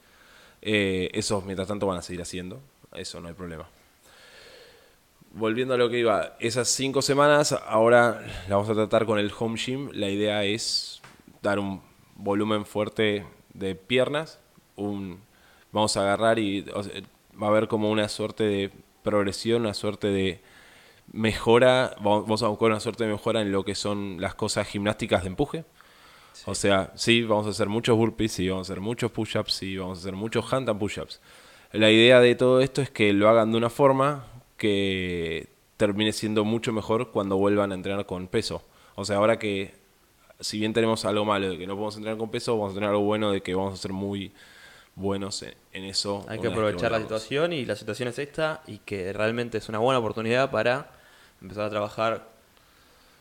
Eh, 0.61 1.09
esos, 1.13 1.43
mientras 1.43 1.67
tanto, 1.67 1.87
van 1.87 1.97
a 1.97 2.01
seguir 2.03 2.21
haciendo, 2.21 2.61
eso 2.93 3.19
no 3.19 3.27
hay 3.27 3.33
problema 3.33 3.67
volviendo 5.33 5.73
a 5.73 5.77
lo 5.77 5.89
que 5.89 5.99
iba, 5.99 6.35
esas 6.39 6.67
cinco 6.67 7.01
semanas 7.01 7.51
ahora 7.67 8.21
la 8.47 8.55
vamos 8.55 8.69
a 8.69 8.73
tratar 8.73 9.05
con 9.05 9.19
el 9.19 9.31
home 9.37 9.57
gym. 9.57 9.89
La 9.93 10.09
idea 10.09 10.43
es 10.43 11.01
dar 11.41 11.59
un 11.59 11.81
volumen 12.15 12.65
fuerte 12.65 13.25
de 13.53 13.75
piernas. 13.75 14.39
Un, 14.75 15.21
vamos 15.71 15.95
a 15.97 16.01
agarrar 16.01 16.39
y 16.39 16.61
va 16.61 17.47
a 17.47 17.49
haber 17.49 17.67
como 17.67 17.91
una 17.91 18.09
suerte 18.09 18.43
de 18.43 18.71
progresión, 19.03 19.61
una 19.61 19.73
suerte 19.73 20.07
de 20.07 20.41
mejora. 21.11 21.95
Vamos 22.01 22.43
a 22.43 22.47
buscar 22.47 22.69
una 22.69 22.79
suerte 22.79 23.05
de 23.05 23.11
mejora 23.11 23.41
en 23.41 23.51
lo 23.51 23.63
que 23.63 23.75
son 23.75 24.19
las 24.19 24.35
cosas 24.35 24.67
gimnásticas 24.67 25.23
de 25.23 25.27
empuje. 25.27 25.65
O 26.45 26.55
sea, 26.55 26.91
sí, 26.95 27.23
vamos 27.23 27.47
a 27.47 27.49
hacer 27.49 27.67
muchos 27.67 27.97
burpees, 27.97 28.31
sí, 28.31 28.47
vamos 28.47 28.69
a 28.69 28.73
hacer 28.73 28.81
muchos 28.81 29.11
push-ups, 29.11 29.53
sí, 29.53 29.77
vamos 29.77 29.97
a 29.97 30.01
hacer 30.01 30.13
muchos 30.13 30.45
handstand 30.51 30.79
push-ups. 30.79 31.19
La 31.71 31.91
idea 31.91 32.19
de 32.19 32.35
todo 32.35 32.61
esto 32.61 32.81
es 32.81 32.89
que 32.89 33.11
lo 33.11 33.27
hagan 33.27 33.51
de 33.51 33.57
una 33.57 33.69
forma 33.69 34.25
que 34.55 35.49
termine 35.77 36.11
siendo 36.11 36.45
mucho 36.45 36.71
mejor 36.71 37.11
cuando 37.11 37.37
vuelvan 37.37 37.71
a 37.71 37.75
entrenar 37.75 38.05
con 38.05 38.27
peso. 38.27 38.61
O 38.95 39.05
sea, 39.05 39.17
ahora 39.17 39.37
que 39.39 39.73
si 40.39 40.59
bien 40.59 40.73
tenemos 40.73 41.05
algo 41.05 41.25
malo 41.25 41.49
de 41.49 41.57
que 41.57 41.67
no 41.67 41.73
podemos 41.73 41.97
entrenar 41.97 42.17
con 42.17 42.29
peso, 42.29 42.57
vamos 42.57 42.71
a 42.71 42.75
tener 42.75 42.89
algo 42.89 43.01
bueno 43.01 43.31
de 43.31 43.41
que 43.41 43.55
vamos 43.55 43.73
a 43.73 43.77
ser 43.77 43.91
muy 43.91 44.31
buenos 44.95 45.43
en, 45.43 45.83
eso. 45.83 46.25
Hay 46.27 46.39
que 46.39 46.47
aprovechar 46.47 46.91
la 46.91 46.99
situación 46.99 47.53
y 47.53 47.65
la 47.65 47.75
situación 47.75 48.09
es 48.09 48.17
esta 48.17 48.63
y 48.65 48.79
que 48.79 49.13
realmente 49.13 49.59
es 49.59 49.69
una 49.69 49.77
buena 49.79 49.99
oportunidad 49.99 50.49
para 50.49 50.96
empezar 51.41 51.65
a 51.65 51.69
trabajar 51.69 52.37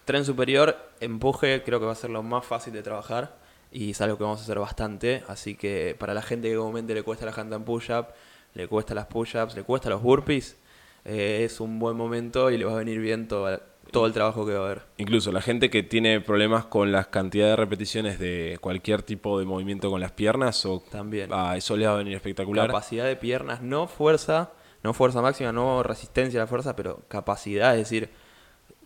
tren 0.07 0.25
superior, 0.25 0.77
empuje, 1.01 1.63
creo 1.65 1.81
que 1.81 1.87
va 1.87 1.93
a 1.93 1.97
ser 1.97 2.11
lo 2.11 2.23
más 2.23 2.47
fácil 2.47 2.73
de 2.73 2.83
trabajar 2.83 3.35
y 3.73 3.91
es 3.91 4.01
algo 4.01 4.17
que 4.17 4.25
vamos 4.25 4.41
a 4.41 4.45
hacer 4.45 4.59
bastante, 4.59 5.23
así 5.29 5.57
que 5.57 5.97
para 5.99 6.15
la 6.15 6.23
gente 6.23 6.49
que 6.49 6.57
comúnmente 6.57 6.95
le 6.95 7.03
cuesta 7.03 7.27
la 7.27 7.33
hand 7.33 7.65
push-up, 7.65 8.07
le 8.55 8.69
cuesta 8.69 8.95
las 8.95 9.07
push-ups, 9.07 9.55
le 9.57 9.65
cuesta 9.65 9.91
los 9.91 10.01
burpees, 10.01 10.57
eh, 11.05 11.43
es 11.45 11.61
un 11.61 11.79
buen 11.79 11.97
momento 11.97 12.51
y 12.51 12.57
le 12.57 12.65
va 12.65 12.73
a 12.73 12.77
venir 12.77 13.01
bien 13.01 13.27
todo, 13.27 13.61
todo 13.91 14.07
el 14.07 14.13
trabajo 14.13 14.47
que 14.47 14.53
va 14.53 14.61
a 14.61 14.65
haber. 14.67 14.83
Incluso 14.97 15.33
la 15.33 15.43
gente 15.43 15.71
que 15.71 15.83
tiene 15.83 16.21
problemas 16.21 16.67
con 16.67 16.93
las 16.93 17.09
cantidades 17.09 17.53
de 17.53 17.57
repeticiones 17.57 18.19
de 18.19 18.59
cualquier 18.61 19.03
tipo 19.03 19.39
de 19.39 19.45
movimiento 19.45 19.91
con 19.91 20.01
las 20.01 20.13
piernas, 20.13 20.65
o 20.67 20.81
también 20.81 21.33
a 21.33 21.57
eso 21.57 21.77
le 21.77 21.87
va 21.87 21.95
a 21.95 21.97
venir 21.97 22.15
espectacular. 22.15 22.69
Capacidad 22.69 23.05
de 23.05 23.17
piernas, 23.17 23.61
no 23.61 23.89
fuerza, 23.89 24.53
no 24.83 24.95
fuerza 24.95 25.21
máxima, 25.23 25.53
no 25.53 25.83
resistencia 25.83 26.41
a 26.41 26.45
la 26.45 26.47
fuerza, 26.47 26.77
pero 26.77 27.03
capacidad, 27.09 27.73
es 27.73 27.81
decir, 27.81 28.11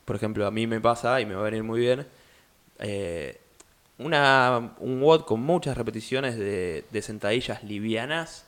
por 0.04 0.16
ejemplo, 0.16 0.46
a 0.46 0.50
mí 0.50 0.66
me 0.66 0.80
pasa 0.80 1.20
y 1.20 1.26
me 1.26 1.34
va 1.34 1.42
a 1.42 1.44
venir 1.44 1.62
muy 1.62 1.80
bien. 1.80 2.06
Eh, 2.78 3.40
una, 3.98 4.74
un 4.78 5.00
WOD 5.02 5.24
con 5.24 5.40
muchas 5.40 5.76
repeticiones 5.76 6.36
de, 6.36 7.02
sentadillas 7.02 7.62
livianas 7.62 8.46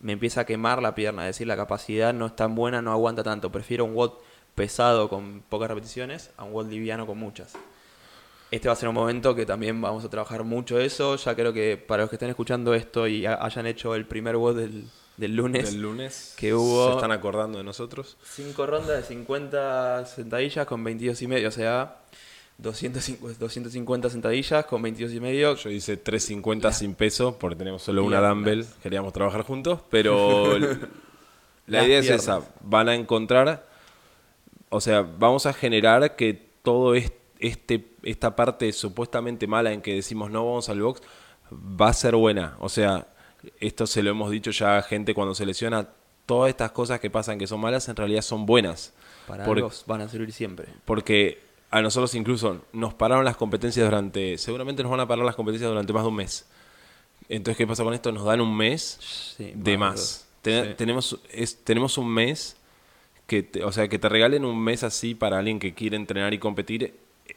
me 0.00 0.12
empieza 0.12 0.42
a 0.42 0.44
quemar 0.44 0.82
la 0.82 0.94
pierna, 0.94 1.22
es 1.22 1.36
decir, 1.36 1.46
la 1.46 1.56
capacidad 1.56 2.12
no 2.12 2.26
es 2.26 2.36
tan 2.36 2.54
buena, 2.54 2.82
no 2.82 2.92
aguanta 2.92 3.22
tanto. 3.22 3.50
Prefiero 3.50 3.84
un 3.84 3.94
WOD 3.94 4.12
pesado 4.54 5.08
con 5.08 5.42
pocas 5.48 5.68
repeticiones 5.68 6.30
a 6.36 6.44
un 6.44 6.52
WOD 6.52 6.68
liviano 6.68 7.06
con 7.06 7.16
muchas. 7.16 7.54
Este 8.50 8.68
va 8.68 8.74
a 8.74 8.76
ser 8.76 8.88
un 8.88 8.94
momento 8.94 9.34
que 9.34 9.46
también 9.46 9.80
vamos 9.80 10.04
a 10.04 10.10
trabajar 10.10 10.44
mucho 10.44 10.78
eso. 10.78 11.16
Ya 11.16 11.34
creo 11.34 11.52
que 11.52 11.76
para 11.76 12.02
los 12.02 12.10
que 12.10 12.16
estén 12.16 12.28
escuchando 12.28 12.74
esto 12.74 13.08
y 13.08 13.24
hayan 13.24 13.66
hecho 13.66 13.94
el 13.94 14.06
primer 14.06 14.36
WOD 14.36 14.56
del, 14.56 14.84
del 15.16 15.36
lunes, 15.36 15.72
del 15.72 15.82
lunes 15.82 16.34
que 16.36 16.54
hubo... 16.54 16.88
Se 16.88 16.94
están 16.94 17.12
acordando 17.12 17.58
de 17.58 17.64
nosotros. 17.64 18.16
Cinco 18.24 18.66
rondas 18.66 18.96
de 18.96 19.02
50 19.04 20.06
sentadillas 20.06 20.66
con 20.66 20.82
22 20.82 21.22
y 21.22 21.26
medio, 21.26 21.48
o 21.48 21.52
sea, 21.52 21.98
250, 22.58 23.38
250 23.38 24.10
sentadillas 24.10 24.64
con 24.66 24.82
22 24.82 25.12
y 25.12 25.20
medio. 25.20 25.54
Yo 25.56 25.70
hice 25.70 25.96
350 25.96 26.72
sin 26.72 26.94
peso 26.94 27.38
porque 27.38 27.56
tenemos 27.56 27.82
solo 27.82 28.04
una 28.04 28.20
dumbbell. 28.20 28.66
Queríamos 28.82 29.12
trabajar 29.12 29.42
juntos, 29.42 29.80
pero 29.90 30.58
la 31.66 31.84
idea 31.84 31.98
es 31.98 32.10
esa. 32.10 32.42
Van 32.60 32.88
a 32.88 32.94
encontrar, 32.94 33.66
o 34.68 34.80
sea, 34.80 35.02
vamos 35.02 35.46
a 35.46 35.52
generar 35.52 36.16
que 36.16 36.34
todo 36.62 36.94
este, 36.94 37.86
esta 38.02 38.36
parte 38.36 38.72
supuestamente 38.72 39.46
mala 39.46 39.72
en 39.72 39.82
que 39.82 39.94
decimos 39.94 40.30
no 40.30 40.46
vamos 40.46 40.68
al 40.68 40.80
box 40.80 41.02
va 41.52 41.88
a 41.88 41.92
ser 41.92 42.16
buena. 42.16 42.56
O 42.60 42.68
sea, 42.68 43.08
esto 43.60 43.86
se 43.86 44.02
lo 44.02 44.10
hemos 44.10 44.30
dicho 44.30 44.50
ya 44.50 44.78
a 44.78 44.82
gente 44.82 45.14
cuando 45.14 45.34
se 45.34 45.46
lesiona. 45.46 45.88
Todas 46.26 46.50
estas 46.50 46.72
cosas 46.72 47.00
que 47.00 47.10
pasan 47.10 47.38
que 47.38 47.46
son 47.46 47.60
malas 47.60 47.88
en 47.88 47.96
realidad 47.96 48.22
son 48.22 48.46
buenas. 48.46 48.94
Para 49.26 49.44
porque, 49.44 49.66
van 49.86 50.00
a 50.00 50.08
servir 50.08 50.32
siempre. 50.32 50.68
Porque 50.84 51.42
a 51.70 51.82
nosotros 51.82 52.14
incluso 52.14 52.62
nos 52.72 52.94
pararon 52.94 53.24
las 53.24 53.36
competencias 53.36 53.84
durante, 53.84 54.38
seguramente 54.38 54.82
nos 54.82 54.90
van 54.90 55.00
a 55.00 55.08
parar 55.08 55.24
las 55.24 55.34
competencias 55.34 55.68
durante 55.68 55.92
más 55.92 56.02
de 56.02 56.08
un 56.08 56.16
mes. 56.16 56.46
Entonces, 57.28 57.56
¿qué 57.56 57.66
pasa 57.66 57.84
con 57.84 57.94
esto? 57.94 58.12
Nos 58.12 58.24
dan 58.24 58.40
un 58.40 58.56
mes 58.56 59.34
de 59.38 59.76
más. 59.76 60.28
tenemos, 60.42 61.18
tenemos 61.64 61.98
un 61.98 62.08
mes 62.08 62.56
que, 63.26 63.50
o 63.64 63.72
sea, 63.72 63.88
que 63.88 63.98
te 63.98 64.08
regalen 64.08 64.44
un 64.44 64.62
mes 64.62 64.82
así 64.82 65.14
para 65.14 65.38
alguien 65.38 65.58
que 65.58 65.74
quiere 65.74 65.96
entrenar 65.96 66.34
y 66.34 66.38
competir, 66.38 66.84
eh, 66.84 66.94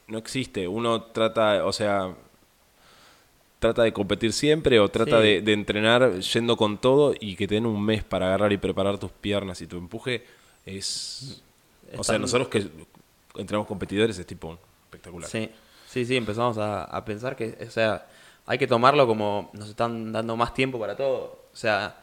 no 0.08 0.18
existe. 0.18 0.68
Uno 0.68 1.04
trata, 1.04 1.66
o 1.66 1.74
sea, 1.74 2.16
trata 3.60 3.84
de 3.84 3.94
competir 3.94 4.34
siempre 4.34 4.80
o 4.80 4.90
trata 4.90 5.20
de, 5.20 5.42
de, 5.42 5.54
entrenar 5.54 6.20
yendo 6.20 6.58
con 6.58 6.78
todo 6.78 7.14
y 7.20 7.36
que 7.36 7.48
te 7.48 7.56
den 7.56 7.66
un 7.66 7.84
mes 7.84 8.04
para 8.04 8.28
agarrar 8.28 8.54
y 8.54 8.58
preparar 8.58 8.98
tus 8.98 9.12
piernas 9.12 9.62
y 9.62 9.68
tu 9.68 9.78
empuje 9.78 10.24
es... 10.66 11.42
O 11.98 12.04
sea, 12.04 12.20
nosotros 12.20 12.50
que 12.50 12.68
entramos 13.38 13.68
competidores 13.68 14.20
es 14.20 14.26
tipo 14.26 14.58
espectacular. 14.86 15.30
Sí, 15.30 15.50
sí, 15.88 16.06
sí, 16.06 16.18
empezamos 16.18 16.58
a, 16.60 17.04
pensar 17.06 17.36
que, 17.36 17.58
o 17.66 17.72
sea, 17.72 18.08
hay 18.46 18.58
que 18.58 18.68
tomarlo 18.68 19.08
como 19.08 19.50
nos 19.54 19.70
están 19.70 20.12
dando 20.12 20.36
más 20.36 20.54
tiempo 20.54 20.80
para 20.80 20.96
todo. 20.96 21.46
O 21.52 21.56
sea, 21.56 21.98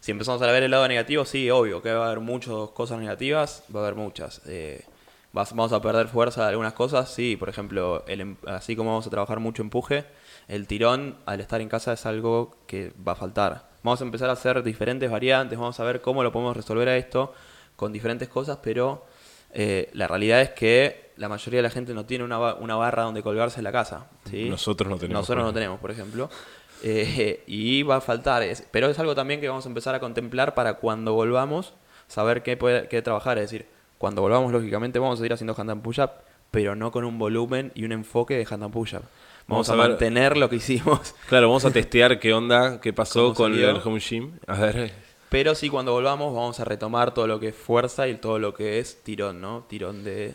si 0.00 0.10
empezamos 0.10 0.42
a 0.42 0.46
ver 0.46 0.62
el 0.62 0.70
lado 0.70 0.86
negativo, 0.88 1.24
sí, 1.24 1.48
obvio, 1.50 1.80
que 1.80 1.92
va 1.92 2.04
a 2.04 2.06
haber 2.08 2.20
muchas 2.20 2.70
cosas 2.74 2.98
negativas, 2.98 3.64
va 3.74 3.80
a 3.80 3.82
haber 3.84 3.94
muchas. 3.94 4.42
Eh, 4.46 4.84
vamos 5.32 5.72
a 5.72 5.80
perder 5.80 6.08
fuerza 6.08 6.42
de 6.42 6.48
algunas 6.50 6.72
cosas, 6.72 7.12
sí, 7.12 7.36
por 7.36 7.48
ejemplo, 7.48 8.04
el, 8.06 8.20
em, 8.20 8.36
así 8.46 8.74
como 8.74 8.90
vamos 8.90 9.06
a 9.06 9.10
trabajar 9.10 9.40
mucho 9.40 9.62
empuje, 9.62 10.04
el 10.48 10.66
tirón 10.66 11.16
al 11.26 11.40
estar 11.40 11.60
en 11.60 11.68
casa 11.68 11.92
es 11.92 12.06
algo 12.06 12.56
que 12.66 12.92
va 13.06 13.12
a 13.12 13.16
faltar. 13.16 13.68
Vamos 13.82 14.00
a 14.00 14.04
empezar 14.04 14.28
a 14.30 14.32
hacer 14.32 14.62
diferentes 14.62 15.10
variantes, 15.10 15.58
vamos 15.58 15.78
a 15.78 15.84
ver 15.84 16.00
cómo 16.00 16.22
lo 16.22 16.32
podemos 16.32 16.56
resolver 16.56 16.88
a 16.88 16.96
esto 16.96 17.32
con 17.76 17.92
diferentes 17.92 18.28
cosas, 18.28 18.58
pero 18.62 19.06
eh, 19.52 19.90
la 19.92 20.08
realidad 20.08 20.40
es 20.40 20.50
que 20.50 21.12
la 21.16 21.28
mayoría 21.28 21.58
de 21.58 21.62
la 21.62 21.70
gente 21.70 21.94
no 21.94 22.06
tiene 22.06 22.24
una, 22.24 22.76
barra 22.76 23.04
donde 23.04 23.22
colgarse 23.22 23.60
en 23.60 23.64
la 23.64 23.72
casa. 23.72 24.08
¿sí? 24.28 24.48
Nosotros 24.48 24.88
no 24.88 24.96
tenemos. 24.96 25.22
Nosotros 25.22 25.44
no 25.44 25.52
tenemos, 25.52 25.78
por 25.78 25.90
ejemplo. 25.90 26.28
Eh, 26.80 27.42
y 27.48 27.82
va 27.82 27.96
a 27.96 28.00
faltar. 28.00 28.44
pero 28.70 28.88
es 28.88 28.96
algo 29.00 29.16
también 29.16 29.40
que 29.40 29.48
vamos 29.48 29.66
a 29.66 29.68
empezar 29.68 29.96
a 29.96 29.98
contemplar 29.98 30.54
para 30.54 30.74
cuando 30.74 31.12
volvamos, 31.12 31.74
saber 32.06 32.44
qué, 32.44 32.56
puede, 32.56 32.86
qué 32.86 33.02
trabajar. 33.02 33.36
Es 33.38 33.50
decir, 33.50 33.66
cuando 33.98 34.22
volvamos, 34.22 34.52
lógicamente, 34.52 35.00
vamos 35.00 35.20
a 35.20 35.26
ir 35.26 35.32
haciendo 35.32 35.56
hand 35.58 35.72
and 35.72 35.82
push-up, 35.82 36.10
pero 36.52 36.76
no 36.76 36.92
con 36.92 37.04
un 37.04 37.18
volumen 37.18 37.72
y 37.74 37.84
un 37.84 37.90
enfoque 37.90 38.36
de 38.36 38.46
hand 38.48 38.62
and 38.62 38.72
push-up. 38.72 39.02
Vamos, 39.48 39.70
a, 39.70 39.76
mantener 39.76 40.36
lo 40.36 40.50
que 40.50 40.56
hicimos. 40.56 41.14
Claro, 41.28 41.48
vamos 41.48 41.64
a 41.64 41.70
testear 41.70 42.20
qué 42.20 42.34
onda, 42.34 42.80
qué 42.82 42.92
pasó 42.92 43.32
con 43.32 43.54
el 43.54 43.80
home 43.82 43.98
gym. 43.98 44.32
A 44.46 44.60
ver. 44.60 44.92
Pero 45.30 45.54
sí, 45.54 45.68
cuando 45.68 45.92
volvamos 45.92 46.34
vamos 46.34 46.60
a 46.60 46.64
retomar 46.64 47.12
todo 47.14 47.26
lo 47.26 47.40
que 47.40 47.48
es 47.48 47.54
fuerza 47.54 48.08
y 48.08 48.16
todo 48.16 48.38
lo 48.38 48.54
que 48.54 48.78
es 48.78 49.02
tirón, 49.02 49.40
¿no? 49.40 49.64
Tirón 49.68 50.04
de, 50.04 50.34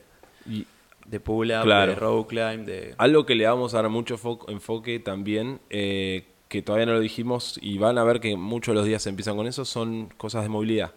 de 1.05 1.19
pull-up, 1.19 1.65
de 1.65 1.95
row 1.95 2.25
climb, 2.27 2.65
de... 2.65 2.95
Algo 2.97 3.25
que 3.25 3.35
le 3.35 3.45
vamos 3.45 3.73
a 3.73 3.81
dar 3.81 3.89
mucho 3.89 4.19
enfoque 4.47 4.99
también, 4.99 5.59
eh, 5.69 6.25
que 6.47 6.61
todavía 6.61 6.87
no 6.87 6.93
lo 6.93 6.99
dijimos 6.99 7.59
y 7.61 7.77
van 7.77 7.97
a 7.97 8.03
ver 8.03 8.19
que 8.19 8.35
muchos 8.35 8.73
de 8.73 8.79
los 8.79 8.85
días 8.85 9.05
empiezan 9.07 9.35
con 9.35 9.47
eso, 9.47 9.63
son 9.63 10.09
cosas 10.17 10.43
de 10.43 10.49
movilidad. 10.49 10.91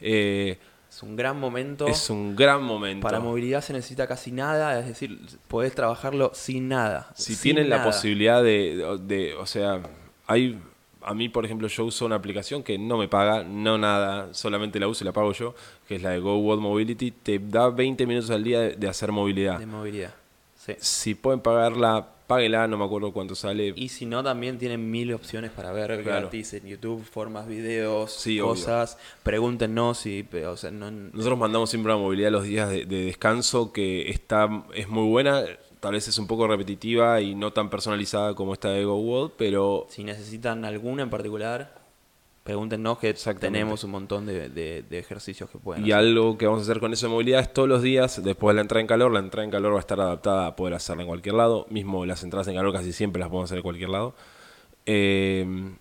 Eh, 0.00 0.58
es 0.94 1.02
un 1.02 1.16
gran 1.16 1.40
momento. 1.40 1.88
Es 1.88 2.08
un 2.08 2.36
gran 2.36 2.62
momento. 2.62 3.02
Para 3.02 3.18
movilidad 3.18 3.62
se 3.62 3.72
necesita 3.72 4.06
casi 4.06 4.30
nada, 4.30 4.78
es 4.78 4.86
decir, 4.86 5.18
podés 5.48 5.74
trabajarlo 5.74 6.30
sin 6.34 6.68
nada. 6.68 7.10
Si 7.16 7.34
tienen 7.34 7.68
la 7.68 7.82
posibilidad 7.82 8.42
de, 8.42 8.98
de, 9.00 9.34
o 9.34 9.44
sea, 9.44 9.82
hay 10.28 10.60
a 11.02 11.12
mí, 11.12 11.28
por 11.28 11.44
ejemplo, 11.44 11.66
yo 11.68 11.84
uso 11.84 12.06
una 12.06 12.14
aplicación 12.14 12.62
que 12.62 12.78
no 12.78 12.96
me 12.96 13.08
paga, 13.08 13.42
no 13.42 13.76
nada, 13.76 14.32
solamente 14.32 14.80
la 14.80 14.88
uso 14.88 15.04
y 15.04 15.06
la 15.06 15.12
pago 15.12 15.32
yo, 15.32 15.54
que 15.86 15.96
es 15.96 16.02
la 16.02 16.10
de 16.10 16.20
Go 16.20 16.38
World 16.38 16.62
Mobility. 16.62 17.10
Te 17.10 17.38
da 17.38 17.68
20 17.68 18.06
minutos 18.06 18.30
al 18.30 18.42
día 18.42 18.60
de, 18.60 18.88
hacer 18.88 19.12
movilidad. 19.12 19.58
De 19.58 19.66
movilidad, 19.66 20.14
sí. 20.56 20.74
Si 20.78 21.14
pueden 21.14 21.40
pagarla 21.40 22.13
páguela, 22.26 22.66
no 22.68 22.76
me 22.78 22.84
acuerdo 22.84 23.12
cuánto 23.12 23.34
sale. 23.34 23.72
Y 23.76 23.88
si 23.88 24.06
no, 24.06 24.22
también 24.22 24.58
tienen 24.58 24.90
mil 24.90 25.12
opciones 25.12 25.50
para 25.50 25.72
ver 25.72 26.02
Claro. 26.02 26.20
gratis 26.22 26.54
en 26.54 26.66
YouTube, 26.66 27.04
formas, 27.04 27.46
videos, 27.46 28.12
Sí, 28.12 28.40
obvio. 28.40 28.50
cosas. 28.50 28.98
Pregúntenos 29.22 29.98
si, 29.98 30.26
o 30.46 30.56
sea, 30.56 30.70
no, 30.70 30.90
Nosotros 30.90 31.38
mandamos 31.38 31.70
siempre 31.70 31.92
una 31.92 32.02
movilidad 32.02 32.30
los 32.30 32.44
días 32.44 32.68
de, 32.70 32.84
de 32.86 33.04
descanso 33.06 33.72
que 33.72 34.10
está 34.10 34.48
es 34.74 34.88
muy 34.88 35.08
buena, 35.08 35.42
tal 35.80 35.92
vez 35.92 36.08
es 36.08 36.16
un 36.18 36.26
poco 36.26 36.46
repetitiva 36.46 37.20
y 37.20 37.34
no 37.34 37.52
tan 37.52 37.68
personalizada 37.68 38.34
como 38.34 38.52
esta 38.54 38.70
de 38.70 38.84
Go 38.84 38.96
World, 38.96 39.32
pero 39.36 39.86
si 39.90 40.04
necesitan 40.04 40.64
alguna 40.64 41.02
en 41.02 41.10
particular, 41.10 41.83
pregúntenos 42.44 42.98
que 42.98 43.14
tenemos 43.40 43.82
un 43.84 43.90
montón 43.90 44.26
de, 44.26 44.48
de- 44.50 44.82
de 44.82 44.98
ejercicios 44.98 45.48
que 45.50 45.58
pueden 45.58 45.84
y 45.84 45.92
hacer. 45.92 46.06
algo 46.06 46.36
que 46.38 46.46
vamos 46.46 46.60
a 46.60 46.64
hacer 46.64 46.78
con 46.78 46.92
eso 46.92 47.06
de 47.06 47.12
movilidad 47.12 47.40
es 47.40 47.52
todos 47.52 47.68
los 47.68 47.82
días, 47.82 48.22
después 48.22 48.52
de 48.52 48.56
la 48.56 48.60
entrada 48.60 48.80
en 48.82 48.86
calor, 48.86 49.10
la 49.12 49.20
entrada 49.20 49.44
en 49.44 49.50
calor 49.50 49.72
va 49.72 49.78
a 49.78 49.80
estar 49.80 49.98
adaptada 49.98 50.46
a 50.48 50.54
poder 50.54 50.74
hacerla 50.74 51.02
en 51.02 51.08
cualquier 51.08 51.34
lado, 51.36 51.66
mismo 51.70 52.04
las 52.06 52.22
entradas 52.22 52.46
en 52.48 52.54
calor 52.54 52.72
casi 52.72 52.92
siempre 52.92 53.18
las 53.18 53.30
podemos 53.30 53.48
hacer 53.48 53.58
en 53.58 53.62
cualquier 53.62 53.88
lado. 53.88 54.14
Eh, 54.86 55.72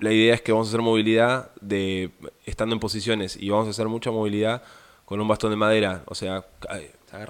la 0.00 0.12
idea 0.12 0.34
es 0.34 0.42
que 0.42 0.52
vamos 0.52 0.68
a 0.68 0.70
hacer 0.70 0.82
movilidad 0.82 1.50
de 1.60 2.10
estando 2.44 2.74
en 2.74 2.80
posiciones 2.80 3.36
y 3.36 3.48
vamos 3.50 3.68
a 3.68 3.70
hacer 3.70 3.86
mucha 3.88 4.10
movilidad 4.10 4.62
con 5.04 5.20
un 5.20 5.28
bastón 5.28 5.50
de 5.50 5.56
madera, 5.56 6.02
o 6.06 6.14
sea, 6.14 6.44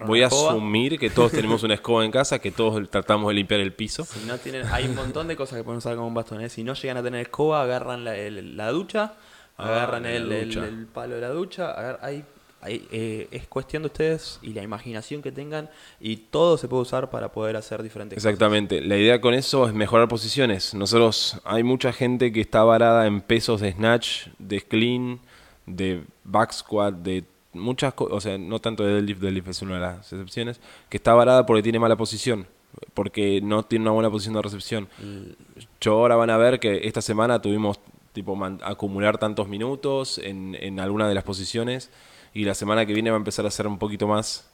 voy 0.06 0.23
a 0.23 0.26
escoba. 0.26 0.50
asumir 0.52 0.99
que 0.99 1.11
todos 1.11 1.30
tenemos 1.32 1.62
una 1.62 1.75
escoba 1.75 2.04
en 2.04 2.11
casa, 2.11 2.38
que 2.38 2.50
todos 2.50 2.88
tratamos 2.90 3.28
de 3.28 3.35
limpiar 3.35 3.61
el 3.61 3.73
piso. 3.73 4.04
Si 4.04 4.25
no 4.26 4.38
tienen, 4.38 4.66
hay 4.66 4.87
un 4.87 4.94
montón 4.94 5.28
de 5.28 5.37
cosas 5.37 5.58
que 5.58 5.64
pueden 5.64 5.78
usar 5.78 5.94
como 5.97 6.08
un 6.08 6.14
bastón. 6.14 6.40
¿eh? 6.40 6.49
Si 6.49 6.64
no 6.64 6.75
llegan 6.75 6.97
a 6.97 7.02
tener 7.02 7.20
escoba, 7.23 7.62
agarran 7.62 8.04
la, 8.04 8.16
el- 8.16 8.56
la 8.56 8.70
ducha, 8.70 9.14
Ah, 9.61 9.66
agarran 9.73 10.06
el, 10.06 10.30
el- 10.30 10.49
ducha. 10.54 10.66
el 10.66 10.87
palo 10.87 11.16
de 11.16 11.20
la 11.20 11.30
ducha. 11.30 11.73
agar- 11.73 11.99
hay, 12.02 12.25
hay, 12.61 12.87
eh, 12.90 13.28
es 13.30 13.47
cuestión 13.49 13.82
de 13.82 13.87
ustedes 13.87 14.38
y 14.42 14.52
la 14.52 14.62
imaginación 14.62 15.23
que 15.23 15.30
tengan 15.32 15.68
y 16.00 16.16
todo 16.16 16.58
se 16.58 16.66
puede 16.68 16.82
usar 16.82 17.08
para 17.11 17.30
poder 17.32 17.56
hacer 17.56 17.82
diferentes 17.85 18.16
Exactamente. 18.16 18.80
La 18.80 18.97
idea 18.97 19.20
con 19.20 19.35
eso 19.35 19.66
es 19.68 19.75
mejorar 19.75 20.08
posiciones. 20.08 20.75
Nosotros, 20.75 21.40
hay 21.44 21.62
mucha 21.62 21.92
gente 21.92 22.32
que 22.32 22.40
está 22.40 22.62
varada 22.64 23.06
en 23.06 23.20
pesos 23.20 23.61
de 23.61 23.73
snatch, 23.73 24.26
de 24.38 24.61
clean, 24.61 25.20
de 25.66 26.02
back 26.25 26.52
squat, 26.52 26.94
de 26.94 27.25
muchas 27.52 27.95
cosas, 27.95 28.14
o 28.17 28.21
sea, 28.21 28.38
no 28.38 28.59
tanto 28.61 28.85
de 28.85 28.95
deadlift, 28.95 29.21
deadlift 29.21 29.49
es 29.49 29.62
una 29.62 29.75
de 29.75 29.81
las 29.81 30.12
excepciones, 30.12 30.61
que 30.88 30.97
está 30.99 31.14
varada 31.14 31.47
porque 31.47 31.62
tiene 31.62 31.78
mala 31.78 31.97
posición, 31.97 32.47
porque 32.95 33.40
no 33.43 33.62
tiene 33.64 33.85
una 33.85 33.93
buena 33.93 34.11
posición 34.11 34.35
de 34.35 34.43
recepción. 34.43 34.88
cosas. 35.00 35.33
Yo 35.81 35.93
ahora 35.95 36.17
van 36.17 36.31
a 36.31 36.37
ver 36.37 36.61
que 36.61 36.87
esta 36.87 37.00
semana 37.02 37.40
tuvimos 37.40 37.81
tipo 38.12 38.35
man- 38.37 38.61
acumular 38.64 39.19
tantos 39.19 39.49
minutos 39.49 40.19
en, 40.19 40.57
en 40.61 40.81
alguna 40.81 41.09
de 41.09 41.14
las 41.14 41.25
posiciones 41.25 41.90
y 42.35 42.45
la 42.45 42.55
semana 42.55 42.85
que 42.87 42.93
viene 42.95 43.11
va 43.11 43.17
a 43.17 43.19
empezar 43.19 43.47
a 43.47 43.50
ser 43.50 43.67
un 43.67 43.78
poquito 43.78 44.07
más, 44.07 44.50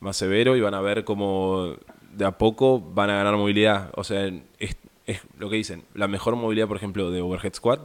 más 0.00 0.16
severo 0.16 0.56
y 0.56 0.60
van 0.60 0.74
a 0.74 0.80
ver 0.80 1.04
cómo 1.04 1.74
de 2.12 2.24
a 2.24 2.36
poco 2.38 2.80
van 2.80 3.10
a 3.10 3.16
ganar 3.16 3.36
movilidad. 3.36 3.90
O 3.96 4.04
sea, 4.04 4.26
es, 4.58 4.76
es 5.06 5.20
lo 5.38 5.50
que 5.50 5.56
dicen, 5.56 5.84
la 5.94 6.08
mejor 6.08 6.36
movilidad, 6.36 6.68
por 6.68 6.76
ejemplo, 6.76 7.10
de 7.10 7.20
overhead 7.22 7.54
squat 7.54 7.80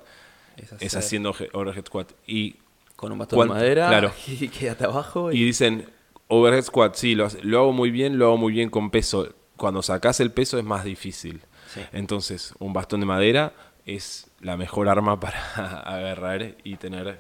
Es, 0.79 0.95
haciendo 0.95 1.33
overhead 1.53 1.85
squat. 1.85 2.11
Y, 2.27 2.55
con 2.97 3.13
un 3.13 3.19
bastón 3.19 3.39
de 3.47 3.53
madera 3.53 3.87
claro. 3.87 4.11
y 4.27 4.49
quédate 4.49 4.83
abajo. 4.83 5.31
y 5.31 5.37
Y, 5.39 5.45
dicen, 5.45 5.89
overhead 6.27 6.63
squat, 6.63 6.95
sí, 6.95 7.15
lo, 7.15 7.29
lo 7.43 7.59
hago 7.59 7.71
muy 7.71 7.91
bien, 7.91 8.17
lo 8.19 8.25
hago 8.25 8.37
muy 8.37 8.51
bien 8.51 8.69
con 8.69 8.91
peso. 8.91 9.33
Cuando 9.55 9.81
sacas 9.81 10.19
el 10.19 10.31
peso 10.31 10.57
es 10.59 10.65
más 10.65 10.83
difícil. 10.83 11.41
Sí. 11.73 11.79
Entonces, 11.93 12.53
un 12.59 12.73
bastón 12.73 12.99
de 12.99 13.05
madera 13.05 13.53
es 13.85 14.29
la 14.41 14.57
mejor 14.57 14.89
arma 14.89 15.17
para 15.21 15.39
agarrar 15.79 16.55
y 16.65 16.75
tener. 16.75 17.19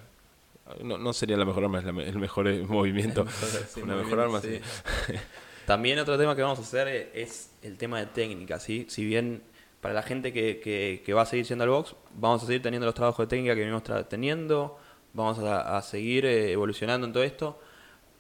No, 0.83 0.97
no 0.97 1.13
sería 1.13 1.37
la 1.37 1.45
mejor 1.45 1.63
arma, 1.63 1.79
es 1.79 1.85
la 1.85 2.03
el 2.03 2.17
mejor 2.19 2.47
eh, 2.49 2.61
movimiento. 2.67 3.25
Sí, 3.73 3.81
Una 3.81 3.95
mejor 3.95 4.19
arma, 4.19 4.41
sí. 4.41 4.59
sí. 5.07 5.13
También 5.65 5.99
otro 5.99 6.17
tema 6.17 6.35
que 6.35 6.41
vamos 6.41 6.59
a 6.59 6.61
hacer 6.61 6.87
e- 6.87 7.11
es 7.13 7.51
el 7.61 7.77
tema 7.77 7.99
de 7.99 8.05
técnica, 8.07 8.59
¿sí? 8.59 8.85
Si 8.89 9.05
bien 9.05 9.43
para 9.81 9.93
la 9.93 10.01
gente 10.01 10.33
que, 10.33 10.59
que- 10.59 11.03
que 11.05 11.13
va 11.13 11.21
a 11.21 11.25
seguir 11.25 11.45
siendo 11.45 11.63
al 11.63 11.69
box, 11.69 11.95
vamos 12.15 12.43
a 12.43 12.45
seguir 12.47 12.61
teniendo 12.61 12.85
los 12.85 12.95
trabajos 12.95 13.25
de 13.25 13.27
técnica 13.29 13.53
que 13.55 13.61
venimos 13.61 13.83
teniendo, 14.09 14.77
vamos 15.17 15.39
a, 15.39 15.77
a 15.77 15.81
seguir 15.81 16.25
eh, 16.25 16.51
evolucionando 16.51 17.05
en 17.07 17.11
todo 17.13 17.23
esto. 17.23 17.59